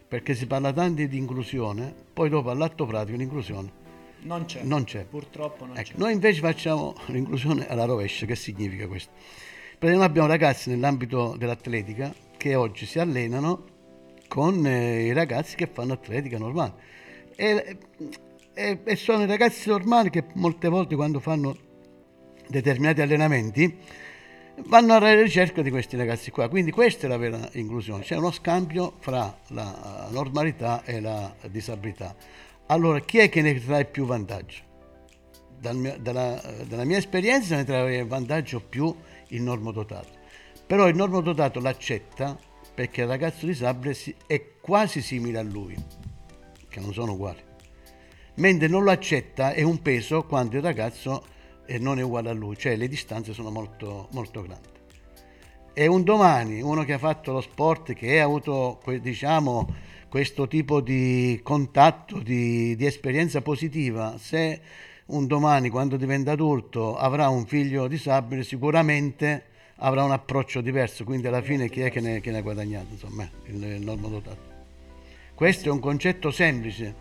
perché 0.07 0.35
si 0.35 0.47
parla 0.47 0.71
tanto 0.71 1.05
di 1.05 1.17
inclusione, 1.17 1.93
poi 2.13 2.29
dopo 2.29 2.49
all'atto 2.49 2.85
pratico 2.85 3.17
l'inclusione 3.17 3.81
non 4.21 4.45
c'è. 4.45 4.63
Non 4.63 4.85
c'è. 4.85 5.03
Purtroppo 5.03 5.65
non 5.65 5.75
ecco, 5.75 5.89
c'è. 5.89 5.97
Noi 5.97 6.13
invece 6.13 6.39
facciamo 6.39 6.95
l'inclusione 7.07 7.67
alla 7.67 7.83
rovescia, 7.83 8.25
che 8.25 8.37
significa 8.37 8.87
questo? 8.87 9.11
Per 9.77 9.89
esempio 9.89 10.07
abbiamo 10.07 10.27
ragazzi 10.29 10.69
nell'ambito 10.69 11.35
dell'atletica 11.37 12.15
che 12.37 12.55
oggi 12.55 12.85
si 12.85 12.99
allenano 12.99 13.65
con 14.29 14.65
eh, 14.65 15.07
i 15.07 15.11
ragazzi 15.11 15.57
che 15.57 15.67
fanno 15.67 15.91
atletica 15.91 16.37
normale. 16.37 16.91
E 17.35 17.77
e, 18.53 18.79
e 18.83 18.95
sono 18.95 19.23
i 19.23 19.27
ragazzi 19.27 19.69
normali 19.69 20.09
che 20.09 20.25
molte 20.33 20.69
volte 20.69 20.95
quando 20.95 21.19
fanno 21.19 21.55
determinati 22.47 23.01
allenamenti 23.01 23.77
vanno 24.67 24.93
alla 24.93 25.19
ricerca 25.19 25.61
di 25.61 25.71
questi 25.71 25.97
ragazzi 25.97 26.29
qua. 26.31 26.47
Quindi 26.47 26.71
questa 26.71 27.07
è 27.07 27.09
la 27.09 27.17
vera 27.17 27.49
inclusione, 27.53 28.03
c'è 28.03 28.15
uno 28.15 28.31
scambio 28.31 28.93
fra 28.99 29.35
la 29.47 30.07
normalità 30.11 30.83
e 30.83 31.01
la 31.01 31.33
disabilità. 31.49 32.15
Allora 32.67 32.99
chi 32.99 33.17
è 33.17 33.29
che 33.29 33.41
ne 33.41 33.59
trae 33.63 33.85
più 33.85 34.05
vantaggio? 34.05 34.71
Dal 35.59 35.75
mio, 35.75 35.95
dalla, 35.97 36.41
dalla, 36.67 36.83
mia 36.83 36.97
esperienza 36.97 37.55
ne 37.55 37.63
trae 37.63 38.05
vantaggio 38.05 38.61
più 38.61 38.93
il 39.29 39.41
normodotato. 39.41 40.21
Però 40.65 40.87
il 40.87 40.95
normodotato 40.95 41.59
l'accetta 41.59 42.37
perché 42.73 43.01
il 43.01 43.07
ragazzo 43.07 43.45
disabile 43.45 43.95
è 44.27 44.43
quasi 44.59 45.01
simile 45.01 45.39
a 45.39 45.43
lui, 45.43 45.75
che 46.67 46.79
non 46.79 46.93
sono 46.93 47.13
uguali 47.13 47.51
mentre 48.35 48.67
non 48.67 48.83
lo 48.83 48.91
accetta 48.91 49.53
è 49.53 49.61
un 49.61 49.81
peso 49.81 50.23
quando 50.23 50.57
il 50.57 50.61
ragazzo 50.61 51.25
eh, 51.65 51.77
non 51.79 51.99
è 51.99 52.01
uguale 52.01 52.29
a 52.29 52.33
lui, 52.33 52.57
cioè 52.57 52.75
le 52.75 52.87
distanze 52.87 53.33
sono 53.33 53.49
molto, 53.49 54.07
molto 54.11 54.41
grandi. 54.41 54.69
E 55.73 55.87
un 55.87 56.03
domani 56.03 56.61
uno 56.61 56.83
che 56.83 56.93
ha 56.93 56.99
fatto 56.99 57.31
lo 57.31 57.41
sport, 57.41 57.93
che 57.93 58.19
ha 58.19 58.23
avuto 58.23 58.79
diciamo, 59.01 59.67
questo 60.07 60.47
tipo 60.47 60.81
di 60.81 61.39
contatto, 61.41 62.19
di, 62.19 62.75
di 62.75 62.85
esperienza 62.85 63.41
positiva, 63.41 64.15
se 64.19 64.61
un 65.05 65.25
domani 65.27 65.69
quando 65.69 65.97
diventa 65.97 66.31
adulto 66.31 66.95
avrà 66.95 67.29
un 67.29 67.45
figlio 67.47 67.87
disabile, 67.87 68.43
sicuramente 68.43 69.45
avrà 69.77 70.03
un 70.03 70.11
approccio 70.11 70.61
diverso, 70.61 71.03
quindi 71.03 71.27
alla 71.27 71.41
fine 71.41 71.67
chi 71.69 71.81
è 71.81 71.89
che 71.89 71.99
ne, 71.99 72.21
ha 72.21 72.41
guadagnato? 72.41 72.87
Insomma, 72.91 73.27
il, 73.45 73.63
il 73.63 73.81
normodotato. 73.81 74.51
Questo 75.33 75.69
è 75.69 75.71
un 75.71 75.79
concetto 75.79 76.29
semplice, 76.29 76.95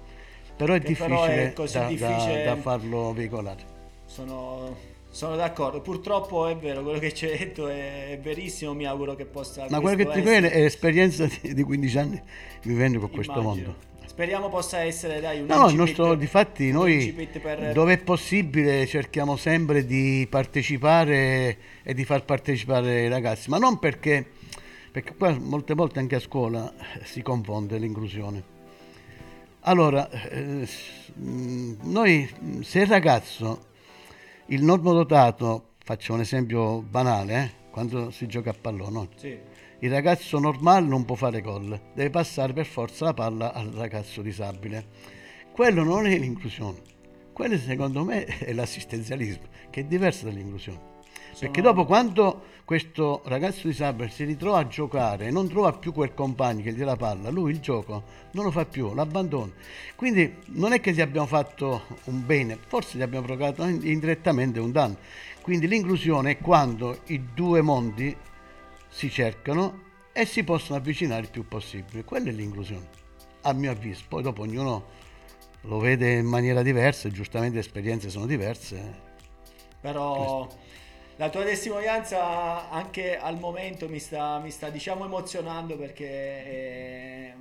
però 0.62 0.74
è 0.74 0.78
difficile, 0.78 1.52
però 1.54 1.64
è 1.64 1.70
da, 1.72 1.86
difficile 1.88 2.44
da, 2.44 2.54
da, 2.54 2.60
farlo 2.60 3.12
veicolare. 3.12 3.62
Sono, 4.06 4.76
sono, 5.10 5.34
d'accordo, 5.34 5.80
purtroppo 5.80 6.46
è 6.46 6.56
vero, 6.56 6.82
quello 6.82 7.00
che 7.00 7.12
ci 7.12 7.26
hai 7.26 7.36
detto 7.36 7.66
è, 7.66 8.10
è 8.10 8.18
verissimo, 8.20 8.72
mi 8.72 8.86
auguro 8.86 9.16
che 9.16 9.24
possa... 9.24 9.66
Ma 9.68 9.80
quello 9.80 9.96
che 9.96 10.08
ti 10.08 10.20
viene 10.20 10.50
è 10.50 10.60
l'esperienza 10.60 11.26
di, 11.26 11.52
di, 11.52 11.62
15 11.64 11.98
anni 11.98 12.22
vivendo 12.62 13.00
con 13.00 13.10
Immagino. 13.10 13.32
questo 13.32 13.42
mondo. 13.42 13.90
Speriamo 14.06 14.50
possa 14.50 14.80
essere 14.80 15.20
dai, 15.20 15.40
un 15.40 15.46
No, 15.46 15.68
il 15.68 15.74
nostro, 15.74 16.14
difatti 16.14 16.70
noi 16.70 17.12
per... 17.40 17.72
dove 17.72 17.94
è 17.94 17.98
possibile 17.98 18.86
cerchiamo 18.86 19.36
sempre 19.36 19.86
di 19.86 20.26
partecipare 20.30 21.56
e 21.82 21.94
di 21.94 22.04
far 22.04 22.24
partecipare 22.24 23.04
i 23.04 23.08
ragazzi, 23.08 23.48
ma 23.48 23.56
non 23.56 23.78
perché, 23.78 24.24
perché 24.92 25.14
qua 25.16 25.34
molte 25.40 25.72
volte 25.74 25.98
anche 25.98 26.16
a 26.16 26.20
scuola 26.20 26.72
si 27.02 27.22
confonde 27.22 27.78
l'inclusione 27.78 28.60
allora, 29.64 30.10
eh, 30.10 30.68
noi, 31.14 32.28
se 32.62 32.80
il 32.80 32.86
ragazzo, 32.86 33.66
il 34.46 34.64
normodotato, 34.64 35.74
faccio 35.84 36.14
un 36.14 36.20
esempio 36.20 36.82
banale, 36.82 37.42
eh, 37.42 37.70
quando 37.70 38.10
si 38.10 38.26
gioca 38.26 38.50
a 38.50 38.56
pallone, 38.60 39.08
sì. 39.14 39.38
il 39.78 39.90
ragazzo 39.90 40.38
normale 40.38 40.86
non 40.86 41.04
può 41.04 41.14
fare 41.14 41.40
gol, 41.40 41.80
deve 41.94 42.10
passare 42.10 42.52
per 42.52 42.66
forza 42.66 43.04
la 43.04 43.14
palla 43.14 43.52
al 43.52 43.68
ragazzo 43.68 44.20
disabile. 44.20 44.86
Quello 45.52 45.84
non 45.84 46.06
è 46.06 46.18
l'inclusione, 46.18 46.78
quello 47.32 47.56
secondo 47.56 48.04
me 48.04 48.24
è 48.24 48.52
l'assistenzialismo, 48.52 49.46
che 49.70 49.80
è 49.80 49.84
diverso 49.84 50.24
dall'inclusione. 50.24 50.91
Perché 51.38 51.60
dopo 51.60 51.84
quando 51.84 52.50
questo 52.64 53.22
ragazzo 53.24 53.66
disabile 53.66 54.08
si 54.10 54.24
ritrova 54.24 54.58
a 54.58 54.66
giocare 54.66 55.26
e 55.26 55.30
non 55.30 55.48
trova 55.48 55.72
più 55.72 55.92
quel 55.92 56.14
compagno 56.14 56.62
che 56.62 56.72
gli 56.72 56.78
dà 56.78 56.84
la 56.84 56.96
palla, 56.96 57.30
lui 57.30 57.52
il 57.52 57.60
gioco 57.60 58.02
non 58.32 58.44
lo 58.44 58.50
fa 58.50 58.64
più, 58.64 58.94
l'abbandona. 58.94 59.52
Quindi 59.96 60.36
non 60.46 60.72
è 60.72 60.80
che 60.80 60.92
gli 60.92 61.00
abbiamo 61.00 61.26
fatto 61.26 61.82
un 62.04 62.24
bene, 62.24 62.58
forse 62.66 62.98
gli 62.98 63.02
abbiamo 63.02 63.26
provocato 63.26 63.64
indirettamente 63.64 64.60
un 64.60 64.70
danno. 64.70 64.96
Quindi 65.40 65.66
l'inclusione 65.66 66.32
è 66.32 66.38
quando 66.38 67.00
i 67.06 67.20
due 67.34 67.60
mondi 67.62 68.16
si 68.88 69.10
cercano 69.10 69.80
e 70.12 70.24
si 70.24 70.44
possono 70.44 70.78
avvicinare 70.78 71.22
il 71.22 71.30
più 71.30 71.48
possibile. 71.48 72.04
Quella 72.04 72.28
è 72.28 72.32
l'inclusione, 72.32 72.88
a 73.42 73.52
mio 73.52 73.70
avviso. 73.72 74.04
Poi 74.06 74.22
dopo 74.22 74.42
ognuno 74.42 74.84
lo 75.62 75.78
vede 75.78 76.12
in 76.12 76.26
maniera 76.26 76.62
diversa, 76.62 77.08
giustamente 77.08 77.54
le 77.54 77.60
esperienze 77.60 78.08
sono 78.08 78.26
diverse. 78.26 79.10
Però 79.80 80.46
Questo 80.46 80.60
la 81.16 81.28
tua 81.28 81.44
testimonianza 81.44 82.70
anche 82.70 83.18
al 83.18 83.38
momento 83.38 83.88
mi 83.88 83.98
sta, 83.98 84.38
mi 84.38 84.50
sta 84.50 84.70
diciamo 84.70 85.04
emozionando 85.04 85.76
perché 85.76 86.06
è, 86.08 87.34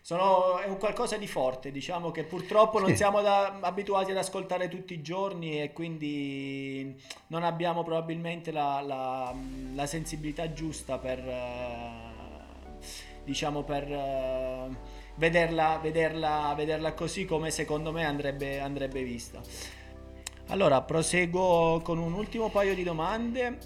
sono, 0.00 0.58
è 0.58 0.66
un 0.66 0.78
qualcosa 0.78 1.16
di 1.16 1.26
forte, 1.26 1.70
diciamo 1.70 2.10
che 2.10 2.24
purtroppo 2.24 2.78
non 2.78 2.94
siamo 2.96 3.20
da, 3.20 3.58
abituati 3.60 4.10
ad 4.10 4.16
ascoltare 4.16 4.68
tutti 4.68 4.94
i 4.94 5.02
giorni 5.02 5.62
e 5.62 5.72
quindi 5.72 7.00
non 7.28 7.44
abbiamo 7.44 7.82
probabilmente 7.82 8.50
la, 8.50 8.80
la, 8.80 9.34
la 9.74 9.86
sensibilità 9.86 10.52
giusta 10.52 10.98
per, 10.98 11.22
diciamo 13.24 13.62
per 13.62 13.86
vederla, 15.16 15.78
vederla, 15.80 16.52
vederla 16.56 16.92
così 16.94 17.24
come 17.24 17.50
secondo 17.50 17.92
me 17.92 18.04
andrebbe, 18.04 18.60
andrebbe 18.60 19.02
vista. 19.02 19.40
Allora, 20.52 20.82
proseguo 20.82 21.80
con 21.82 21.96
un 21.96 22.12
ultimo 22.12 22.50
paio 22.50 22.74
di 22.74 22.82
domande. 22.82 23.56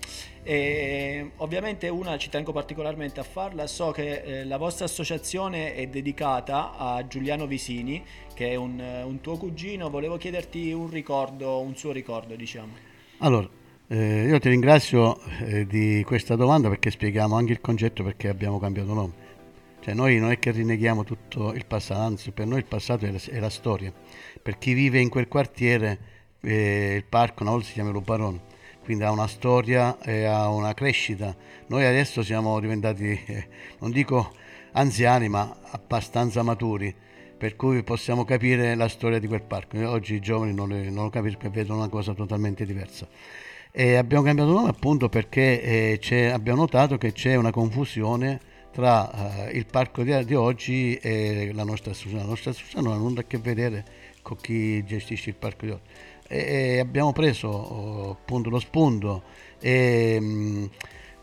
E 0.44 1.32
ovviamente 1.38 1.88
una 1.88 2.16
ci 2.16 2.28
tengo 2.28 2.52
particolarmente 2.52 3.18
a 3.18 3.24
farla, 3.24 3.66
so 3.66 3.90
che 3.90 4.22
eh, 4.22 4.44
la 4.44 4.56
vostra 4.56 4.84
associazione 4.84 5.74
è 5.74 5.88
dedicata 5.88 6.76
a 6.76 7.04
Giuliano 7.08 7.48
Visini, 7.48 8.04
che 8.32 8.50
è 8.50 8.54
un, 8.54 8.80
un, 9.04 9.20
tuo 9.20 9.36
cugino, 9.36 9.90
volevo 9.90 10.16
chiederti 10.16 10.70
un 10.70 10.88
ricordo, 10.88 11.58
un 11.58 11.74
suo 11.74 11.90
ricordo 11.90 12.36
diciamo. 12.36 12.74
Allora, 13.18 13.48
eh, 13.88 14.26
io 14.28 14.38
ti 14.38 14.48
ringrazio 14.48 15.18
eh, 15.40 15.66
di 15.66 16.04
questa 16.06 16.36
domanda 16.36 16.68
perché 16.68 16.92
spieghiamo 16.92 17.34
anche 17.34 17.50
il 17.50 17.60
concetto 17.60 18.04
perché 18.04 18.28
abbiamo 18.28 18.60
cambiato 18.60 18.94
nome. 18.94 19.12
Cioè 19.80 19.92
noi 19.92 20.20
non 20.20 20.30
è 20.30 20.38
che 20.38 20.52
rinneghiamo 20.52 21.02
tutto 21.02 21.52
il 21.52 21.66
passato, 21.66 22.00
anzi 22.00 22.30
per 22.30 22.46
noi 22.46 22.58
il 22.58 22.66
passato 22.66 23.06
è 23.06 23.10
la, 23.10 23.18
è 23.28 23.40
la 23.40 23.50
storia. 23.50 23.92
Per 24.40 24.56
chi 24.58 24.72
vive 24.74 25.00
in 25.00 25.08
quel 25.08 25.26
quartiere 25.26 26.14
eh, 26.46 26.94
il 26.96 27.04
parco 27.04 27.42
una 27.42 27.52
volta 27.52 27.66
si 27.66 27.72
chiama 27.72 27.90
Lubaron, 27.90 28.40
quindi 28.84 29.02
ha 29.02 29.10
una 29.10 29.26
storia 29.26 29.98
e 30.00 30.24
ha 30.24 30.48
una 30.48 30.74
crescita. 30.74 31.34
Noi 31.66 31.84
adesso 31.84 32.22
siamo 32.22 32.60
diventati, 32.60 33.20
eh, 33.26 33.48
non 33.80 33.90
dico 33.90 34.32
anziani, 34.72 35.28
ma 35.28 35.56
abbastanza 35.70 36.42
maturi, 36.42 36.94
per 37.36 37.56
cui 37.56 37.82
possiamo 37.82 38.24
capire 38.24 38.76
la 38.76 38.88
storia 38.88 39.18
di 39.18 39.26
quel 39.26 39.42
parco. 39.42 39.76
Oggi 39.88 40.14
i 40.14 40.20
giovani 40.20 40.54
non, 40.54 40.68
le, 40.68 40.88
non 40.88 41.04
lo 41.04 41.10
capiscono 41.10 41.50
vedono 41.50 41.80
una 41.80 41.88
cosa 41.88 42.14
totalmente 42.14 42.64
diversa. 42.64 43.08
E 43.72 43.96
abbiamo 43.96 44.24
cambiato 44.24 44.52
nome 44.52 44.70
appunto 44.70 45.08
perché 45.08 45.98
eh, 46.00 46.30
abbiamo 46.30 46.60
notato 46.60 46.96
che 46.96 47.12
c'è 47.12 47.34
una 47.34 47.50
confusione 47.50 48.40
tra 48.70 49.10
uh, 49.50 49.56
il 49.56 49.66
parco 49.66 50.02
di, 50.02 50.24
di, 50.24 50.34
oggi 50.34 50.94
e 50.96 51.50
la 51.52 51.64
nostra 51.64 51.90
associazione. 51.90 52.22
La 52.22 52.28
nostra 52.28 52.50
associazione 52.50 52.88
non 52.88 52.96
ha 52.96 53.00
nulla 53.00 53.20
a 53.20 53.24
che 53.24 53.38
vedere 53.38 53.84
con 54.22 54.36
chi 54.36 54.84
gestisce 54.84 55.30
il 55.30 55.36
parco 55.36 55.64
di 55.64 55.72
oggi. 55.72 55.82
E, 56.28 56.78
abbiamo 56.78 57.12
preso 57.12 58.10
appunto 58.10 58.50
lo 58.50 58.58
spunto 58.58 59.22
e 59.60 60.18
mm, 60.20 60.64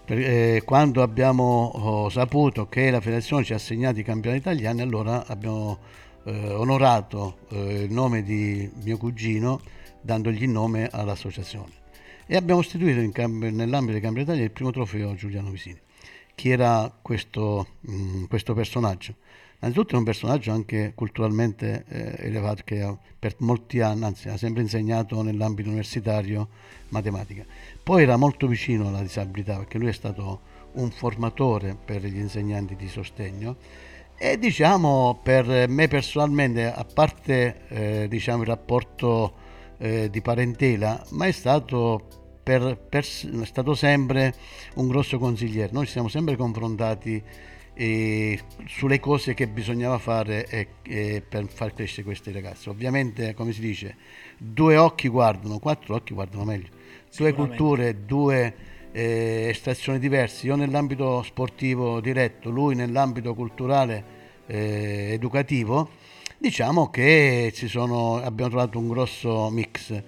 eh, 0.05 0.61
quando 0.65 1.01
abbiamo 1.01 1.71
oh, 1.73 2.09
saputo 2.09 2.67
che 2.67 2.89
la 2.89 3.01
federazione 3.01 3.43
ci 3.43 3.53
ha 3.53 3.55
assegnato 3.55 3.99
i 3.99 4.03
campionati 4.03 4.41
italiani, 4.41 4.81
allora 4.81 5.25
abbiamo 5.25 5.77
eh, 6.25 6.53
onorato 6.53 7.37
eh, 7.49 7.83
il 7.83 7.91
nome 7.91 8.23
di 8.23 8.69
mio 8.83 8.97
cugino 8.97 9.61
dandogli 10.01 10.43
il 10.43 10.49
nome 10.49 10.87
all'associazione. 10.91 11.81
E 12.25 12.35
abbiamo 12.35 12.61
istituito 12.61 12.99
nell'ambito 12.99 13.91
dei 13.91 14.01
campionati 14.01 14.21
italiani 14.21 14.43
il 14.43 14.51
primo 14.51 14.71
trofeo 14.71 15.13
Giuliano 15.15 15.49
Visini 15.49 15.82
chi 16.35 16.49
era 16.49 16.91
questo, 17.01 17.67
mh, 17.81 17.93
mm, 17.93 18.23
questo 18.25 18.53
personaggio. 18.53 19.15
Innanzitutto 19.59 19.95
è 19.95 19.97
un 19.97 20.03
personaggio 20.03 20.51
anche 20.51 20.91
culturalmente 20.93 21.85
eh, 21.87 22.27
elevato 22.27 22.63
che 22.65 22.97
per 23.17 23.35
molti 23.37 23.79
anni, 23.79 24.03
anzi 24.03 24.27
ha 24.27 24.35
sempre 24.35 24.61
insegnato 24.61 25.21
nell'ambito 25.21 25.69
universitario 25.69 26.49
matematica. 26.89 27.45
Poi 27.81 28.03
era 28.03 28.17
molto 28.17 28.47
vicino 28.47 28.89
alla 28.89 29.01
disabilità 29.01 29.57
perché 29.57 29.77
lui 29.77 29.87
è 29.87 29.93
stato 29.93 30.51
un 30.73 30.91
formatore 30.91 31.77
per 31.83 32.03
gli 32.03 32.17
insegnanti 32.17 32.75
di 32.75 32.89
sostegno 32.89 33.55
e 34.17 34.37
diciamo 34.37 35.19
per 35.23 35.67
me 35.69 35.87
personalmente, 35.87 36.65
a 36.65 36.85
parte 36.85 37.61
eh, 37.67 38.07
diciamo, 38.09 38.41
il 38.41 38.47
rapporto 38.47 39.33
eh, 39.77 40.09
di 40.09 40.21
parentela, 40.21 41.03
ma 41.09 41.25
è 41.25 41.31
stato 41.31 42.22
per, 42.43 42.77
per, 42.77 43.03
è 43.03 43.45
stato 43.45 43.73
sempre 43.73 44.33
un 44.75 44.87
grosso 44.87 45.17
consigliere. 45.17 45.71
Noi 45.71 45.85
ci 45.85 45.93
siamo 45.93 46.09
sempre 46.09 46.35
confrontati 46.35 47.23
eh, 47.75 48.39
sulle 48.67 48.99
cose 48.99 49.33
che 49.33 49.47
bisognava 49.47 49.97
fare 49.97 50.45
eh, 50.47 50.67
eh, 50.83 51.23
per 51.27 51.47
far 51.47 51.73
crescere 51.73 52.03
questi 52.03 52.31
ragazzi. 52.31 52.69
Ovviamente, 52.69 53.33
come 53.33 53.53
si 53.53 53.61
dice, 53.61 53.95
due 54.37 54.77
occhi 54.77 55.07
guardano, 55.07 55.59
quattro 55.59 55.95
occhi 55.95 56.13
guardano 56.13 56.43
meglio. 56.43 56.69
Due 57.15 57.33
culture, 57.33 58.05
due 58.05 58.55
eh, 58.91 59.47
estrazioni 59.49 59.99
diverse. 59.99 60.47
Io 60.47 60.55
nell'ambito 60.55 61.23
sportivo 61.23 62.01
diretto, 62.01 62.49
lui 62.49 62.75
nell'ambito 62.75 63.33
culturale 63.33 64.21
eh, 64.47 65.09
educativo. 65.13 65.89
Diciamo 66.37 66.89
che 66.89 67.53
sono, 67.55 68.17
abbiamo 68.17 68.51
trovato 68.51 68.77
un 68.77 68.89
grosso 68.89 69.49
mix 69.49 70.03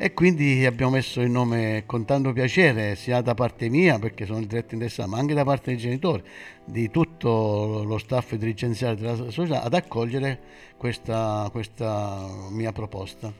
e 0.00 0.14
quindi 0.14 0.64
abbiamo 0.64 0.92
messo 0.92 1.20
il 1.20 1.28
nome 1.28 1.82
con 1.84 2.04
tanto 2.04 2.32
piacere 2.32 2.94
sia 2.94 3.20
da 3.20 3.34
parte 3.34 3.68
mia 3.68 3.98
perché 3.98 4.26
sono 4.26 4.38
il 4.38 4.46
diretto 4.46 4.74
interessato 4.74 5.08
ma 5.08 5.18
anche 5.18 5.34
da 5.34 5.42
parte 5.42 5.72
dei 5.72 5.76
genitori 5.76 6.22
di 6.64 6.88
tutto 6.88 7.82
lo 7.84 7.98
staff 7.98 8.34
dirigenziale 8.34 8.94
della 8.94 9.16
società 9.16 9.62
ad 9.64 9.74
accogliere 9.74 10.38
questa, 10.76 11.48
questa 11.50 12.28
mia 12.50 12.70
proposta. 12.70 13.32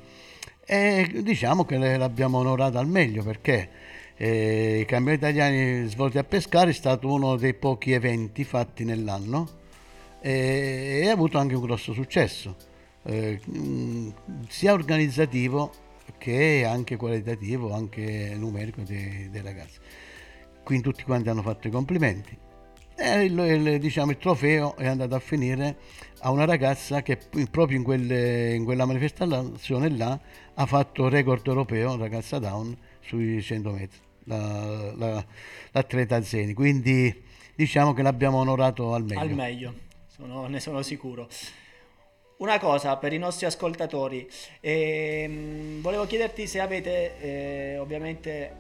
E 0.66 1.21
diciamo 1.23 1.64
che 1.64 1.79
l'abbiamo 1.97 2.38
onorata 2.38 2.81
al 2.81 2.88
meglio 2.88 3.23
perché 3.23 3.68
eh, 4.16 4.81
i 4.81 4.85
campionati 4.85 5.25
italiani 5.25 5.87
svolti 5.87 6.18
a 6.18 6.25
Pescara 6.25 6.71
è 6.71 6.73
stato 6.73 7.07
uno 7.09 7.37
dei 7.37 7.55
pochi 7.55 7.92
eventi 7.92 8.42
fatti 8.42 8.83
nell'anno 8.83 9.49
e, 10.21 11.03
e 11.05 11.09
ha 11.09 11.12
avuto 11.12 11.38
anche 11.38 11.55
un 11.55 11.62
grosso 11.62 11.92
successo. 11.92 12.57
Eh, 13.05 13.40
sia 14.49 14.73
organizzativo 14.73 15.87
che 16.16 16.61
è 16.61 16.64
anche 16.64 16.97
qualitativo, 16.97 17.73
anche 17.73 18.35
numerico 18.37 18.83
dei, 18.83 19.29
dei 19.31 19.42
ragazzi. 19.42 19.79
Quindi 20.64 20.85
tutti 20.85 21.03
quanti 21.03 21.29
hanno 21.29 21.42
fatto 21.42 21.68
i 21.68 21.71
complimenti. 21.71 22.37
E 23.01 23.25
il, 23.25 23.38
il, 23.38 23.79
diciamo, 23.79 24.11
il 24.11 24.16
trofeo 24.18 24.77
è 24.77 24.87
andato 24.87 25.14
a 25.14 25.21
finire 25.21 25.77
a 26.21 26.31
una 26.31 26.44
ragazza 26.44 27.01
che 27.03 27.16
proprio 27.51 27.79
in, 27.79 27.85
quelle, 27.85 28.55
in 28.55 28.64
quella 28.64 28.85
manifestazione 28.85 29.88
là 29.90 30.18
ha 30.55 30.66
fatto 30.66 31.09
record 31.09 31.47
europeo, 31.47 31.97
ragazza 31.97 32.40
down, 32.40 32.77
sui 33.01 33.40
100 33.40 33.71
metri, 33.71 33.99
la, 34.25 34.92
la, 34.97 35.25
l'atleta 35.71 36.21
Zeni. 36.23 36.55
Quindi 36.55 37.23
diciamo 37.55 37.94
che 37.94 38.03
l'abbiamo 38.03 38.38
onorato 38.38 38.94
al 38.94 39.05
meglio. 39.05 39.21
Al 39.21 39.33
meglio, 39.33 39.75
sono, 40.09 40.47
ne 40.49 40.59
sono 40.59 40.83
sicuro. 40.83 41.29
Una 42.38 42.61
cosa 42.61 42.96
per 42.98 43.12
i 43.12 43.18
nostri 43.18 43.46
ascoltatori, 43.46 44.29
ehm, 44.61 45.81
volevo 45.81 46.07
chiederti 46.07 46.46
se 46.46 46.61
avete 46.61 47.18
eh, 47.20 47.79
ovviamente 47.79 48.55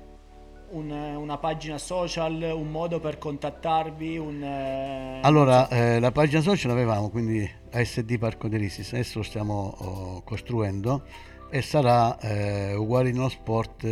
un, 0.70 0.90
una 0.90 1.38
pagina 1.38 1.78
social, 1.78 2.54
un 2.56 2.72
modo 2.72 2.98
per 2.98 3.18
contattarvi. 3.18 4.18
Un, 4.18 4.42
eh, 4.42 5.20
allora, 5.22 5.68
eh, 5.68 6.00
la 6.00 6.10
pagina 6.10 6.40
social 6.40 6.72
l'avevamo, 6.72 7.08
quindi 7.08 7.48
ASD 7.70 8.18
Parco 8.18 8.48
di 8.48 8.56
Risis, 8.56 8.92
adesso 8.94 9.18
lo 9.18 9.24
stiamo 9.24 9.76
oh, 9.78 10.22
costruendo 10.22 11.04
e 11.48 11.62
sarà 11.62 12.18
eh, 12.18 12.74
uguale 12.74 13.12
no 13.12 13.28
sport, 13.28 13.86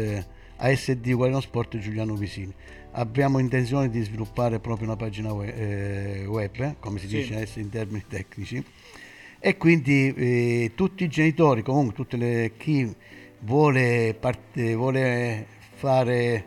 ASD 0.57 1.07
uguale 1.13 1.31
no 1.31 1.41
sport 1.41 1.79
Giuliano 1.79 2.17
Visini. 2.17 2.53
Abbiamo 2.95 3.39
intenzione 3.39 3.89
di 3.89 4.03
sviluppare 4.03 4.59
proprio 4.59 4.89
una 4.89 4.97
pagina 4.97 5.33
web, 5.33 5.55
eh, 5.57 6.27
web 6.27 6.75
come 6.81 6.99
si 6.99 7.07
sì. 7.07 7.19
dice 7.19 7.35
adesso 7.35 7.61
in 7.61 7.69
termini 7.69 8.05
tecnici 8.09 8.65
e 9.39 9.57
quindi 9.57 10.13
eh, 10.15 10.73
tutti 10.75 11.05
i 11.05 11.09
genitori, 11.09 11.63
comunque 11.63 12.05
le, 12.11 12.53
chi 12.57 12.95
vuole, 13.41 14.17
parte, 14.19 14.75
vuole 14.75 15.47
fare, 15.75 16.45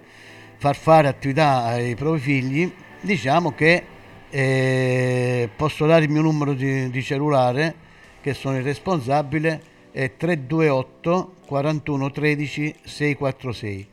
far 0.58 0.76
fare 0.76 1.08
attività 1.08 1.66
ai 1.66 1.96
propri 1.96 2.20
figli, 2.20 2.72
diciamo 3.02 3.54
che 3.54 3.84
eh, 4.30 5.50
posso 5.56 5.86
dare 5.86 6.06
il 6.06 6.12
mio 6.12 6.22
numero 6.22 6.54
di, 6.54 6.90
di, 6.90 7.04
cellulare, 7.04 7.88
che 8.22 8.34
sono 8.34 8.58
il 8.58 8.64
responsabile, 8.64 9.62
è 9.92 10.16
328 10.18 11.34
41 11.46 12.12
13 12.12 12.76
646, 12.84 13.88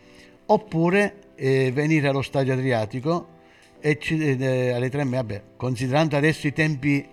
oppure 0.46 1.14
eh, 1.37 1.70
venire 1.72 2.09
allo 2.09 2.22
stadio 2.22 2.52
Adriatico 2.52 3.35
e 3.80 3.98
ci, 3.98 4.18
eh, 4.18 4.70
alle 4.70 4.90
3 4.90 5.04
vabbè, 5.04 5.42
considerando 5.56 6.16
adesso 6.16 6.46
i 6.46 6.52
tempi 6.52 7.06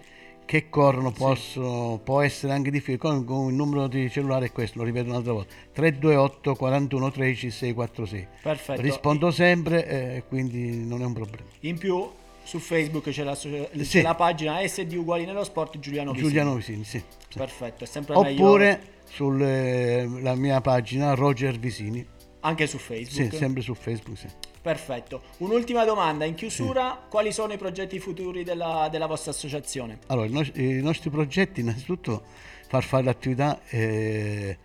che 0.45 0.69
corrono 0.69 1.11
possono, 1.11 1.95
sì. 1.95 2.01
può 2.03 2.21
essere 2.21 2.53
anche 2.53 2.69
difficile. 2.69 2.97
Con, 2.97 3.23
con, 3.25 3.49
il 3.49 3.55
numero 3.55 3.87
di 3.87 4.09
cellulare 4.09 4.47
è 4.47 4.51
questo, 4.51 4.79
lo 4.79 4.83
ripeto 4.83 5.09
un'altra 5.09 5.33
volta: 5.33 5.53
328 5.73 6.55
41 6.55 7.11
13 7.11 7.49
646. 7.49 8.27
Perfetto. 8.41 8.81
Rispondo 8.81 9.31
sempre 9.31 9.87
e 9.87 10.15
eh, 10.15 10.23
quindi 10.27 10.85
non 10.85 11.01
è 11.01 11.05
un 11.05 11.13
problema. 11.13 11.43
In 11.61 11.77
più 11.77 12.09
su 12.43 12.59
Facebook 12.59 13.09
c'è 13.09 13.23
la, 13.23 13.35
c'è 13.35 13.69
sì. 13.83 14.01
la 14.01 14.15
pagina 14.15 14.65
SD 14.65 14.93
uguali 14.93 15.25
nello 15.25 15.43
sport 15.43 15.79
Giuliano 15.79 16.11
Visini. 16.11 16.27
Giuliano 16.27 16.55
Visini, 16.55 16.83
sì. 16.83 17.01
sì. 17.29 17.37
Perfetto, 17.37 17.85
è 17.85 17.87
sempre 17.87 18.15
Oppure 18.15 18.65
meglio. 18.65 18.81
sulla 19.09 20.31
eh, 20.31 20.35
mia 20.35 20.61
pagina 20.61 21.13
Roger 21.13 21.57
Visini. 21.57 22.05
Anche 22.45 22.67
su 22.67 22.77
Facebook? 22.77 23.31
Sì, 23.31 23.37
sempre 23.37 23.61
su 23.61 23.73
Facebook, 23.73 24.17
sì. 24.17 24.27
Perfetto. 24.61 25.23
Un'ultima 25.37 25.85
domanda 25.85 26.25
in 26.25 26.35
chiusura, 26.35 26.99
sì. 27.03 27.09
quali 27.09 27.31
sono 27.31 27.53
i 27.53 27.57
progetti 27.57 27.99
futuri 27.99 28.43
della, 28.43 28.87
della 28.91 29.07
vostra 29.07 29.31
associazione? 29.31 29.99
Allora, 30.07 30.27
i, 30.27 30.31
no- 30.31 30.51
i, 30.55 30.81
nostri 30.81 31.09
progetti 31.09 31.61
innanzitutto 31.61 32.23
far 32.67 32.83
fare 32.83 33.03
l'attività 33.03 33.61
eh, 33.67 34.57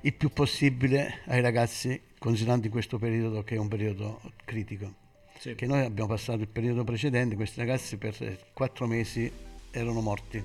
il 0.00 0.14
più 0.14 0.30
possibile 0.30 1.20
ai 1.26 1.40
ragazzi, 1.40 2.00
considerando 2.18 2.66
in 2.66 2.72
questo 2.72 2.98
periodo 2.98 3.42
che 3.42 3.54
è 3.54 3.58
un 3.58 3.68
periodo 3.68 4.20
critico. 4.44 4.92
Sì. 5.38 5.54
Che 5.54 5.66
noi 5.66 5.84
abbiamo 5.84 6.08
passato 6.08 6.40
il 6.40 6.48
periodo 6.48 6.82
precedente, 6.82 7.36
questi 7.36 7.60
ragazzi 7.60 7.96
per 7.96 8.38
quattro 8.52 8.88
mesi 8.88 9.30
erano 9.70 10.00
morti, 10.00 10.42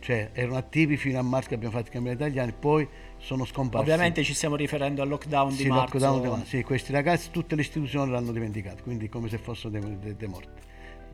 cioè 0.00 0.30
erano 0.32 0.56
attivi 0.56 0.96
fino 0.96 1.18
a 1.18 1.22
marzo 1.22 1.52
abbiamo 1.52 1.74
fatto 1.74 1.88
i 1.88 1.92
campionati 1.92 2.22
italiani, 2.22 2.54
poi 2.58 2.88
sono 3.20 3.44
scomparsi. 3.44 3.88
Ovviamente 3.88 4.24
ci 4.24 4.34
stiamo 4.34 4.56
riferendo 4.56 5.02
al 5.02 5.08
lockdown 5.08 5.52
sì, 5.52 5.64
di 5.64 5.68
marzo. 5.68 5.98
Lockdown 5.98 6.22
di 6.22 6.28
marzo. 6.28 6.46
Sì, 6.46 6.62
questi 6.62 6.92
ragazzi 6.92 7.30
tutte 7.30 7.54
le 7.54 7.60
istituzioni 7.60 8.10
l'hanno 8.10 8.32
dimenticato, 8.32 8.82
quindi 8.82 9.08
come 9.08 9.28
se 9.28 9.38
fossero 9.38 9.68
dei, 9.68 9.98
dei, 9.98 10.16
dei 10.16 10.28
morti. 10.28 10.60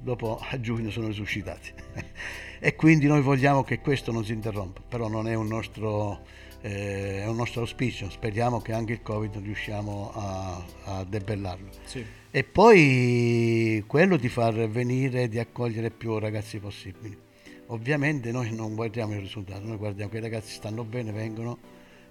Dopo 0.01 0.39
a 0.51 0.61
giugno 0.61 0.91
sono 0.91 1.09
risuscitati. 1.09 1.73
e 2.61 2.75
quindi 2.75 3.07
noi 3.07 3.21
vogliamo 3.21 3.65
che 3.65 3.81
questo 3.81 4.13
non 4.13 4.25
si 4.25 4.33
interrompa, 4.33 4.81
però 4.89 5.09
non 5.09 5.29
è 5.29 5.35
un 5.35 5.49
nostro, 5.49 6.21
eh, 6.63 7.23
è 7.23 7.27
un 7.27 7.37
nostro 7.37 7.63
auspicio, 7.63 8.09
speriamo 8.09 8.61
che 8.61 8.73
anche 8.73 8.93
il 8.93 9.03
Covid 9.03 9.37
riusciamo 9.37 10.13
a, 10.15 10.65
a 10.85 11.05
debellarlo. 11.05 11.71
Sì. 11.85 12.05
E 12.31 12.45
poi 12.45 13.83
quello 13.87 14.17
di 14.17 14.29
far 14.29 14.69
venire, 14.69 15.29
di 15.29 15.39
accogliere 15.39 15.91
più 15.91 16.19
ragazzi 16.19 16.59
possibili. 16.59 17.25
Ovviamente 17.69 18.31
noi 18.31 18.55
non 18.55 18.77
guardiamo 18.77 19.15
il 19.15 19.21
risultato, 19.21 19.67
noi 19.67 19.77
guardiamo 19.77 20.11
che 20.11 20.19
i 20.19 20.21
ragazzi 20.21 20.53
stanno 20.53 20.85
bene, 20.85 21.11
vengono 21.11 21.59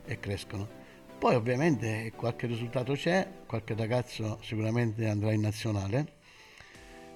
e 0.05 0.19
crescono. 0.19 0.67
Poi 1.17 1.35
ovviamente 1.35 2.11
qualche 2.15 2.47
risultato 2.47 2.93
c'è, 2.93 3.27
qualche 3.45 3.73
ragazzo 3.75 4.37
sicuramente 4.41 5.07
andrà 5.07 5.31
in 5.31 5.41
nazionale. 5.41 6.13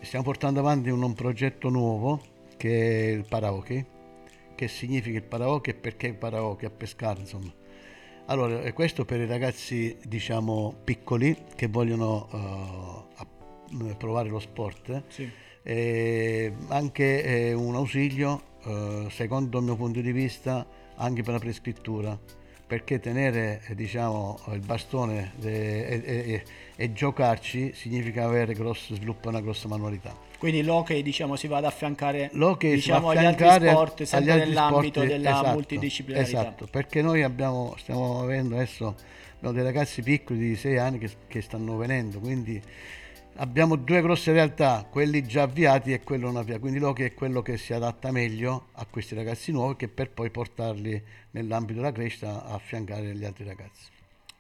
Stiamo 0.01 0.23
portando 0.23 0.59
avanti 0.61 0.89
un, 0.89 1.03
un 1.03 1.13
progetto 1.13 1.69
nuovo 1.69 2.21
che 2.57 3.09
è 3.09 3.11
il 3.11 3.25
paraoke, 3.27 3.85
che 4.55 4.67
significa 4.67 5.17
il 5.17 5.23
paraoke 5.23 5.71
e 5.71 5.73
perché 5.73 6.07
il 6.07 6.15
paraoke 6.15 6.65
a 6.65 6.69
pescare 6.69 7.19
insomma. 7.19 7.53
Allora, 8.25 8.71
questo 8.73 9.05
per 9.05 9.19
i 9.19 9.25
ragazzi 9.25 9.97
diciamo 10.05 10.75
piccoli 10.83 11.35
che 11.55 11.67
vogliono 11.67 13.07
uh, 13.17 13.95
provare 13.97 14.29
lo 14.29 14.39
sport, 14.39 15.03
Sì. 15.07 15.29
eh, 15.63 16.53
anche 16.67 17.23
eh, 17.23 17.53
un 17.53 17.75
ausilio, 17.75 18.41
eh, 18.65 19.07
secondo 19.09 19.57
il 19.57 19.63
mio 19.63 19.75
punto 19.75 19.99
di 19.99 20.11
vista, 20.11 20.65
anche 20.95 21.23
per 21.23 21.33
la 21.33 21.39
prescrittura, 21.39 22.19
perché 22.69 22.99
tenere 22.99 23.61
eh, 23.67 23.73
diciamo, 23.73 24.37
il 24.51 24.59
bastone 24.59 25.31
e, 25.41 26.03
e- 26.05 26.43
e 26.75 26.93
giocarci 26.93 27.73
significa 27.73 28.25
avere 28.25 28.53
grosso, 28.53 28.93
sviluppare 28.93 29.29
una 29.29 29.41
grossa 29.41 29.67
manualità. 29.67 30.15
Quindi 30.37 30.61
l'hockey 30.61 31.01
diciamo, 31.01 31.35
si 31.35 31.47
va 31.47 31.57
ad 31.57 31.65
affiancare 31.65 32.29
diciamo, 32.59 33.09
agli 33.09 33.25
altri 33.25 33.49
sport, 33.49 34.03
sempre 34.03 34.31
altri 34.33 34.49
nell'ambito 34.49 35.01
sport, 35.01 35.07
della 35.07 35.29
esatto, 35.31 35.51
multidisciplinarità. 35.51 36.29
Esatto, 36.29 36.67
perché 36.69 37.01
noi 37.01 37.23
abbiamo, 37.23 37.73
stiamo 37.79 38.21
avendo 38.21 38.53
adesso 38.53 38.95
abbiamo 39.37 39.55
dei 39.55 39.63
ragazzi 39.63 40.03
piccoli 40.03 40.37
di 40.37 40.55
6 40.55 40.77
anni 40.77 40.99
che, 40.99 41.09
che 41.27 41.41
stanno 41.41 41.75
venendo, 41.75 42.19
quindi 42.19 42.61
abbiamo 43.39 43.75
due 43.75 44.01
grosse 44.01 44.31
realtà, 44.31 44.85
quelli 44.89 45.25
già 45.25 45.43
avviati 45.43 45.93
e 45.93 46.01
quello 46.01 46.27
non 46.27 46.37
avviato, 46.37 46.61
quindi 46.61 46.79
l'hockey 46.79 47.07
è 47.07 47.13
quello 47.13 47.41
che 47.41 47.57
si 47.57 47.73
adatta 47.73 48.11
meglio 48.11 48.67
a 48.73 48.85
questi 48.89 49.15
ragazzi 49.15 49.51
nuovi 49.51 49.75
che 49.75 49.87
per 49.87 50.09
poi 50.09 50.29
portarli 50.29 51.01
nell'ambito 51.31 51.79
della 51.79 51.91
crescita 51.91 52.43
a 52.45 52.53
affiancare 52.53 53.15
gli 53.15 53.25
altri 53.25 53.45
ragazzi. 53.45 53.87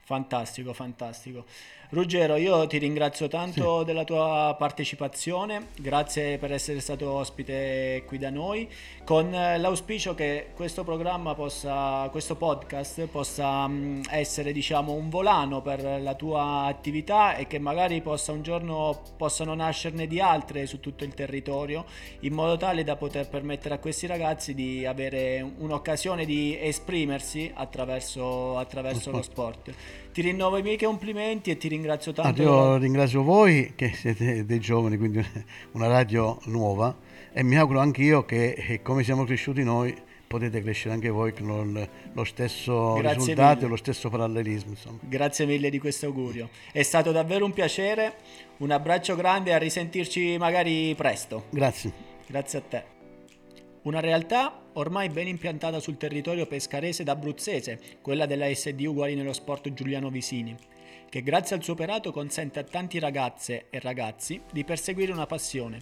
Fantastico, 0.03 0.73
fantastico. 0.73 1.45
Ruggero, 1.91 2.35
io 2.35 2.67
ti 2.67 2.77
ringrazio 2.77 3.27
tanto 3.27 3.81
della 3.81 4.03
tua 4.03 4.55
partecipazione, 4.59 5.69
grazie 5.79 6.37
per 6.37 6.51
essere 6.51 6.81
stato 6.81 7.09
ospite 7.09 8.03
qui 8.05 8.19
da 8.19 8.29
noi, 8.29 8.69
con 9.03 9.31
l'auspicio 9.31 10.13
che 10.13 10.49
questo 10.53 10.83
programma 10.83 11.33
possa, 11.33 12.07
questo 12.11 12.35
podcast 12.35 13.07
possa 13.07 13.65
mh, 13.65 14.03
essere 14.11 14.51
diciamo 14.51 14.91
un 14.91 15.09
volano 15.09 15.63
per 15.63 15.81
la 15.99 16.13
tua 16.13 16.65
attività 16.65 17.35
e 17.35 17.47
che 17.47 17.57
magari 17.57 18.01
possa 18.01 18.33
un 18.33 18.43
giorno 18.43 19.01
possano 19.17 19.55
nascerne 19.55 20.05
di 20.05 20.21
altre 20.21 20.67
su 20.67 20.79
tutto 20.79 21.03
il 21.03 21.15
territorio, 21.15 21.85
in 22.19 22.33
modo 22.33 22.55
tale 22.55 22.83
da 22.83 22.97
poter 22.97 23.27
permettere 23.29 23.73
a 23.73 23.79
questi 23.79 24.05
ragazzi 24.05 24.53
di 24.53 24.85
avere 24.85 25.41
un'occasione 25.41 26.23
di 26.23 26.55
esprimersi 26.55 27.51
attraverso, 27.51 28.59
attraverso 28.59 29.09
lo 29.09 29.23
sport. 29.23 29.71
Ti 30.11 30.21
rinnovo 30.21 30.57
i 30.57 30.61
miei 30.61 30.77
complimenti 30.77 31.51
e 31.51 31.57
ti 31.57 31.67
ringrazio 31.67 32.11
tanto. 32.13 32.41
io 32.41 32.77
ringrazio 32.77 33.23
voi 33.23 33.73
che 33.75 33.91
siete 33.93 34.45
dei 34.45 34.59
giovani, 34.59 34.97
quindi 34.97 35.23
una 35.73 35.87
radio 35.87 36.39
nuova 36.45 36.95
e 37.31 37.43
mi 37.43 37.57
auguro 37.57 37.79
anch'io 37.79 38.25
che 38.25 38.51
eh, 38.51 38.81
come 38.81 39.03
siamo 39.03 39.23
cresciuti 39.23 39.63
noi 39.63 39.95
potete 40.29 40.61
crescere 40.61 40.93
anche 40.93 41.09
voi 41.09 41.33
con 41.33 41.73
lo, 41.73 41.87
lo 42.13 42.23
stesso 42.23 42.93
Grazie 42.93 43.17
risultato 43.17 43.55
mille. 43.55 43.65
e 43.65 43.69
lo 43.69 43.75
stesso 43.75 44.09
parallelismo. 44.09 44.69
Insomma. 44.71 44.99
Grazie 45.01 45.45
mille 45.45 45.69
di 45.69 45.79
questo 45.79 46.05
augurio. 46.05 46.49
È 46.71 46.83
stato 46.83 47.11
davvero 47.11 47.45
un 47.45 47.51
piacere, 47.51 48.15
un 48.57 48.69
abbraccio 48.69 49.15
grande 49.15 49.49
e 49.49 49.53
a 49.53 49.57
risentirci 49.57 50.37
magari 50.37 50.93
presto. 50.95 51.45
Grazie. 51.49 51.91
Grazie 52.27 52.59
a 52.59 52.61
te. 52.61 52.98
Una 53.81 54.01
realtà 54.01 54.61
ormai 54.73 55.07
ben 55.07 55.27
impiantata 55.27 55.79
sul 55.79 55.95
territorio 55.95 56.47
pescarese 56.47 57.03
ed 57.03 57.07
abruzzese, 57.07 57.79
quella 58.01 58.25
della 58.25 58.53
SD 58.53 58.81
Uguali 58.81 59.15
nello 59.15 59.31
sport 59.31 59.71
Giuliano 59.71 60.09
Visini, 60.09 60.53
che 61.07 61.23
grazie 61.23 61.55
al 61.55 61.63
suo 61.63 61.73
operato 61.73 62.11
consente 62.11 62.59
a 62.59 62.63
tanti 62.63 62.99
ragazze 62.99 63.67
e 63.69 63.79
ragazzi 63.79 64.41
di 64.51 64.65
perseguire 64.65 65.13
una 65.13 65.25
passione. 65.25 65.81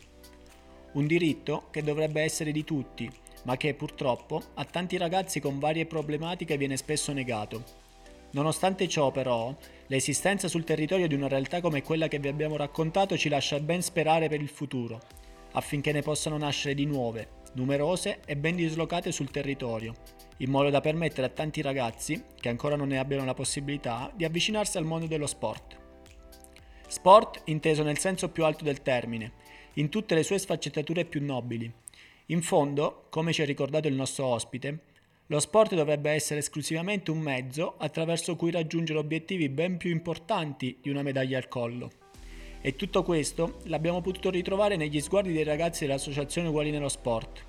Un 0.93 1.07
diritto 1.07 1.69
che 1.71 1.81
dovrebbe 1.81 2.21
essere 2.21 2.51
di 2.51 2.63
tutti, 2.63 3.09
ma 3.45 3.57
che 3.57 3.73
purtroppo 3.73 4.43
a 4.53 4.63
tanti 4.63 4.97
ragazzi 4.97 5.39
con 5.39 5.57
varie 5.57 5.87
problematiche 5.87 6.55
viene 6.55 6.77
spesso 6.77 7.11
negato. 7.13 7.63
Nonostante 8.31 8.87
ciò, 8.87 9.09
però, 9.09 9.55
l'esistenza 9.87 10.47
sul 10.47 10.65
territorio 10.65 11.07
di 11.07 11.15
una 11.15 11.27
realtà 11.27 11.61
come 11.61 11.81
quella 11.81 12.07
che 12.07 12.19
vi 12.19 12.27
abbiamo 12.27 12.57
raccontato 12.57 13.17
ci 13.17 13.27
lascia 13.27 13.59
ben 13.59 13.81
sperare 13.81 14.29
per 14.29 14.39
il 14.39 14.49
futuro, 14.49 15.01
affinché 15.53 15.91
ne 15.91 16.03
possano 16.03 16.37
nascere 16.37 16.75
di 16.75 16.85
nuove, 16.85 17.45
numerose 17.57 18.19
e 18.25 18.37
ben 18.37 18.55
dislocate 18.55 19.11
sul 19.11 19.31
territorio, 19.31 19.93
in 20.37 20.49
modo 20.51 20.69
da 20.69 20.79
permettere 20.79 21.27
a 21.27 21.31
tanti 21.31 21.61
ragazzi, 21.61 22.23
che 22.39 22.49
ancora 22.49 22.75
non 22.75 22.89
ne 22.89 22.99
abbiano 22.99 23.25
la 23.25 23.33
possibilità, 23.33 24.11
di 24.15 24.23
avvicinarsi 24.23 24.77
al 24.77 24.85
mondo 24.85 25.07
dello 25.07 25.27
sport. 25.27 25.77
Sport 26.87 27.41
inteso 27.45 27.83
nel 27.83 27.97
senso 27.97 28.29
più 28.29 28.45
alto 28.45 28.63
del 28.63 28.81
termine, 28.81 29.33
in 29.73 29.89
tutte 29.89 30.15
le 30.15 30.23
sue 30.23 30.37
sfaccettature 30.37 31.05
più 31.05 31.23
nobili. 31.23 31.71
In 32.27 32.41
fondo, 32.41 33.07
come 33.09 33.33
ci 33.33 33.41
ha 33.41 33.45
ricordato 33.45 33.87
il 33.87 33.95
nostro 33.95 34.25
ospite, 34.27 34.79
lo 35.27 35.39
sport 35.39 35.75
dovrebbe 35.75 36.11
essere 36.11 36.39
esclusivamente 36.39 37.11
un 37.11 37.19
mezzo 37.19 37.75
attraverso 37.77 38.35
cui 38.35 38.51
raggiungere 38.51 38.99
obiettivi 38.99 39.49
ben 39.49 39.77
più 39.77 39.89
importanti 39.89 40.77
di 40.81 40.89
una 40.89 41.01
medaglia 41.01 41.37
al 41.37 41.47
collo. 41.49 41.89
E 42.61 42.75
tutto 42.75 43.03
questo 43.03 43.59
l'abbiamo 43.65 44.01
potuto 44.01 44.29
ritrovare 44.29 44.75
negli 44.75 44.99
sguardi 44.99 45.33
dei 45.33 45.43
ragazzi 45.43 45.85
dell'Associazione 45.85 46.47
Uguali 46.47 46.71
nello 46.71 46.89
Sport. 46.89 47.43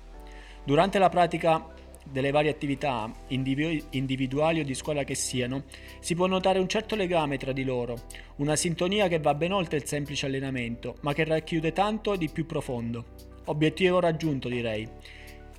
Durante 0.63 0.99
la 0.99 1.09
pratica 1.09 1.65
delle 2.11 2.31
varie 2.31 2.51
attività, 2.51 3.11
individu- 3.27 3.85
individuali 3.91 4.59
o 4.59 4.63
di 4.63 4.73
squadra 4.73 5.03
che 5.03 5.15
siano, 5.15 5.63
si 5.99 6.15
può 6.15 6.27
notare 6.27 6.59
un 6.59 6.67
certo 6.67 6.95
legame 6.95 7.37
tra 7.37 7.51
di 7.51 7.63
loro, 7.63 8.03
una 8.37 8.55
sintonia 8.55 9.07
che 9.07 9.19
va 9.19 9.33
ben 9.33 9.51
oltre 9.51 9.77
il 9.77 9.85
semplice 9.85 10.25
allenamento, 10.25 10.95
ma 11.01 11.13
che 11.13 11.23
racchiude 11.23 11.71
tanto 11.73 12.15
di 12.15 12.29
più 12.29 12.45
profondo. 12.45 13.05
Obiettivo 13.45 13.99
raggiunto, 13.99 14.47
direi. 14.47 14.87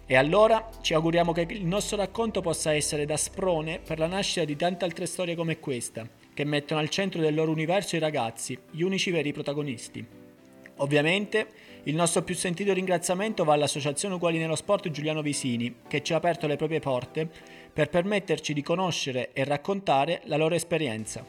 E 0.07 0.17
allora 0.17 0.69
ci 0.81 0.95
auguriamo 0.95 1.33
che 1.33 1.47
il 1.49 1.65
nostro 1.65 1.97
racconto 1.97 2.41
possa 2.41 2.73
essere 2.73 3.05
da 3.05 3.17
sprone 3.17 3.79
per 3.79 3.99
la 3.99 4.09
nascita 4.09 4.45
di 4.45 4.57
tante 4.57 4.85
altre 4.85 5.07
storie 5.07 5.37
come 5.37 5.61
questa, 5.61 6.09
che 6.41 6.47
mettono 6.47 6.80
al 6.80 6.88
centro 6.88 7.20
del 7.20 7.34
loro 7.34 7.51
universo 7.51 7.97
i 7.97 7.99
ragazzi, 7.99 8.59
gli 8.70 8.80
unici 8.80 9.11
veri 9.11 9.30
protagonisti. 9.30 10.03
Ovviamente 10.76 11.49
il 11.82 11.95
nostro 11.95 12.22
più 12.22 12.34
sentito 12.34 12.72
ringraziamento 12.72 13.45
va 13.45 13.53
all'Associazione 13.53 14.14
Uguali 14.14 14.38
nello 14.38 14.57
Sport 14.57 14.88
Giuliano 14.88 15.20
Visini, 15.20 15.80
che 15.86 16.03
ci 16.03 16.14
ha 16.14 16.16
aperto 16.16 16.47
le 16.47 16.57
proprie 16.57 16.80
porte 16.80 17.28
per 17.70 17.91
permetterci 17.91 18.55
di 18.55 18.62
conoscere 18.62 19.34
e 19.34 19.45
raccontare 19.45 20.22
la 20.24 20.38
loro 20.38 20.55
esperienza. 20.55 21.22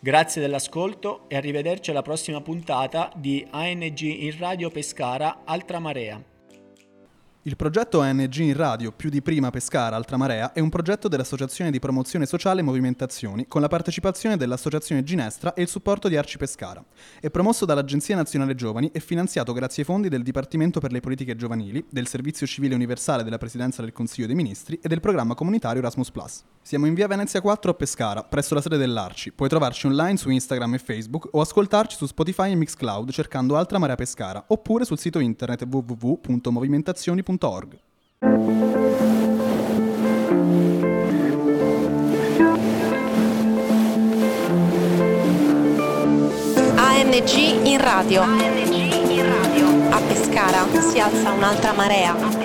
Grazie 0.00 0.40
dell'ascolto 0.40 1.28
e 1.28 1.36
arrivederci 1.36 1.90
alla 1.92 2.02
prossima 2.02 2.40
puntata 2.40 3.12
di 3.14 3.46
ANG 3.48 4.00
in 4.00 4.36
Radio 4.36 4.68
Pescara 4.68 5.42
Altra 5.44 5.78
Marea. 5.78 6.33
Il 7.46 7.56
progetto 7.56 8.00
ANG 8.00 8.36
in 8.36 8.56
radio 8.56 8.90
più 8.90 9.10
di 9.10 9.20
prima 9.20 9.50
Pescara 9.50 9.96
Altra 9.96 10.16
Marea 10.16 10.54
è 10.54 10.60
un 10.60 10.70
progetto 10.70 11.08
dell'Associazione 11.08 11.70
di 11.70 11.78
Promozione 11.78 12.24
Sociale 12.24 12.62
Movimentazioni 12.62 13.46
con 13.46 13.60
la 13.60 13.68
partecipazione 13.68 14.38
dell'Associazione 14.38 15.02
Ginestra 15.02 15.52
e 15.52 15.60
il 15.60 15.68
supporto 15.68 16.08
di 16.08 16.16
Arci 16.16 16.38
Pescara. 16.38 16.82
È 17.20 17.28
promosso 17.28 17.66
dall'Agenzia 17.66 18.16
Nazionale 18.16 18.54
Giovani 18.54 18.90
e 18.94 19.00
finanziato 19.00 19.52
grazie 19.52 19.82
ai 19.82 19.88
fondi 19.88 20.08
del 20.08 20.22
Dipartimento 20.22 20.80
per 20.80 20.90
le 20.90 21.00
Politiche 21.00 21.36
Giovanili, 21.36 21.84
del 21.90 22.06
Servizio 22.06 22.46
Civile 22.46 22.74
Universale 22.74 23.22
della 23.24 23.36
Presidenza 23.36 23.82
del 23.82 23.92
Consiglio 23.92 24.26
dei 24.26 24.36
Ministri 24.36 24.78
e 24.82 24.88
del 24.88 25.00
programma 25.00 25.34
comunitario 25.34 25.82
Erasmus+. 25.82 26.12
Siamo 26.62 26.86
in 26.86 26.94
via 26.94 27.06
Venezia 27.08 27.42
4 27.42 27.72
a 27.72 27.74
Pescara, 27.74 28.24
presso 28.24 28.54
la 28.54 28.62
sede 28.62 28.78
dell'Arci. 28.78 29.32
Puoi 29.32 29.50
trovarci 29.50 29.84
online 29.84 30.16
su 30.16 30.30
Instagram 30.30 30.72
e 30.72 30.78
Facebook 30.78 31.28
o 31.32 31.42
ascoltarci 31.42 31.94
su 31.94 32.06
Spotify 32.06 32.52
e 32.52 32.54
Mixcloud 32.54 33.10
cercando 33.10 33.56
Altra 33.56 33.76
Marea 33.76 33.96
Pescara 33.96 34.42
oppure 34.46 34.86
sul 34.86 34.98
sito 34.98 35.18
internet 35.18 35.66
www.movimentazioni.org. 37.38 37.78
ANG 46.76 47.66
in 47.66 47.80
radio. 47.80 48.22
A 49.90 50.00
Pescara 50.00 50.66
si 50.80 50.98
alza 50.98 51.32
un'altra 51.32 51.72
marea. 51.72 52.43